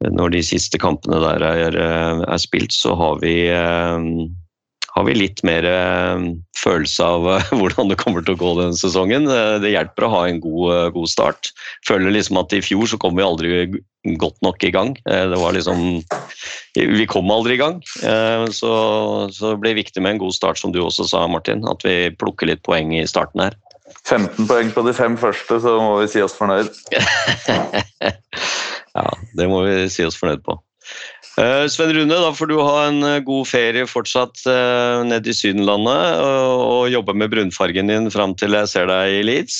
[0.04, 3.96] når de siste kampene der er, eh, er spilt, så har vi, eh,
[4.96, 6.26] har vi litt mer eh,
[6.56, 7.28] følelse av
[7.58, 9.28] hvordan det kommer til å gå denne sesongen.
[9.62, 11.52] Det hjelper å ha en god, god start.
[11.88, 13.82] Føler liksom at i fjor så kom vi aldri
[14.20, 14.92] godt nok i gang.
[15.02, 16.02] Det var liksom
[16.76, 17.80] Vi kom aldri i gang.
[18.54, 18.70] Så,
[19.34, 21.64] så det blir viktig med en god start, som du også sa, Martin.
[21.66, 23.56] At vi plukker litt poeng i starten her.
[24.06, 26.70] 15 poeng på de fem første, så må vi si oss fornøyd.
[28.96, 30.56] ja, det må vi si oss fornøyd på.
[31.36, 35.36] Eh, Sven Rune, da får du ha en eh, god ferie fortsatt uh, nede i
[35.36, 39.58] Sydenlandet og, jobbe med brunfargen din fram til jeg ser deg i Leeds.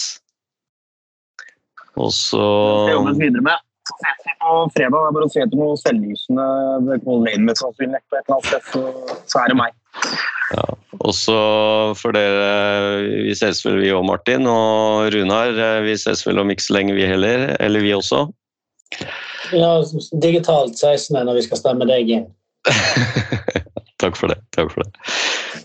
[2.00, 2.44] Og så
[2.86, 3.64] Det jobbes videre med.
[3.86, 4.96] Så ses vi på fredag.
[4.96, 8.72] Er bare å se etter noe selvlysende Colin mest sannsynlig på et eller annet sted,
[8.72, 9.76] så, så er det meg.
[10.96, 11.38] Og så
[11.98, 14.48] for dere Vi ses vel, vi og Martin.
[14.50, 17.50] Og Runar, eh, vi ses vel om ikke så lenge, vi heller.
[17.60, 18.26] Eller vi også.
[19.54, 19.70] Ja,
[20.22, 21.16] digitalt 16.
[21.16, 22.26] når vi skal stemme deg inn.
[24.02, 24.38] takk for det.
[24.56, 25.06] takk for det.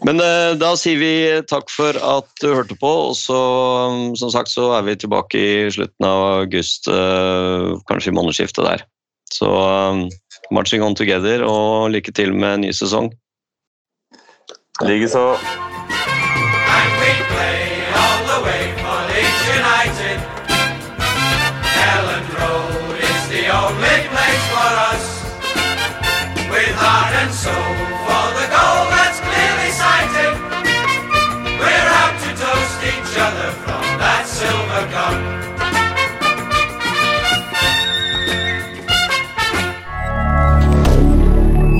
[0.05, 1.13] Men eh, da sier vi
[1.49, 3.41] takk for at du hørte på, og så
[4.17, 8.85] som sagt så er vi tilbake i slutten av august, eh, kanskje i månedsskiftet der.
[9.31, 10.09] Så um,
[10.51, 13.13] marching on together, og lykke til med en ny sesong.
[14.83, 15.37] Likeså.
[27.41, 27.53] Soul
[28.05, 30.33] for the goal that's clearly sighted.
[31.57, 35.15] We're out to toast each other from that silver cup.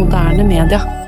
[0.09, 1.00] Moderne media.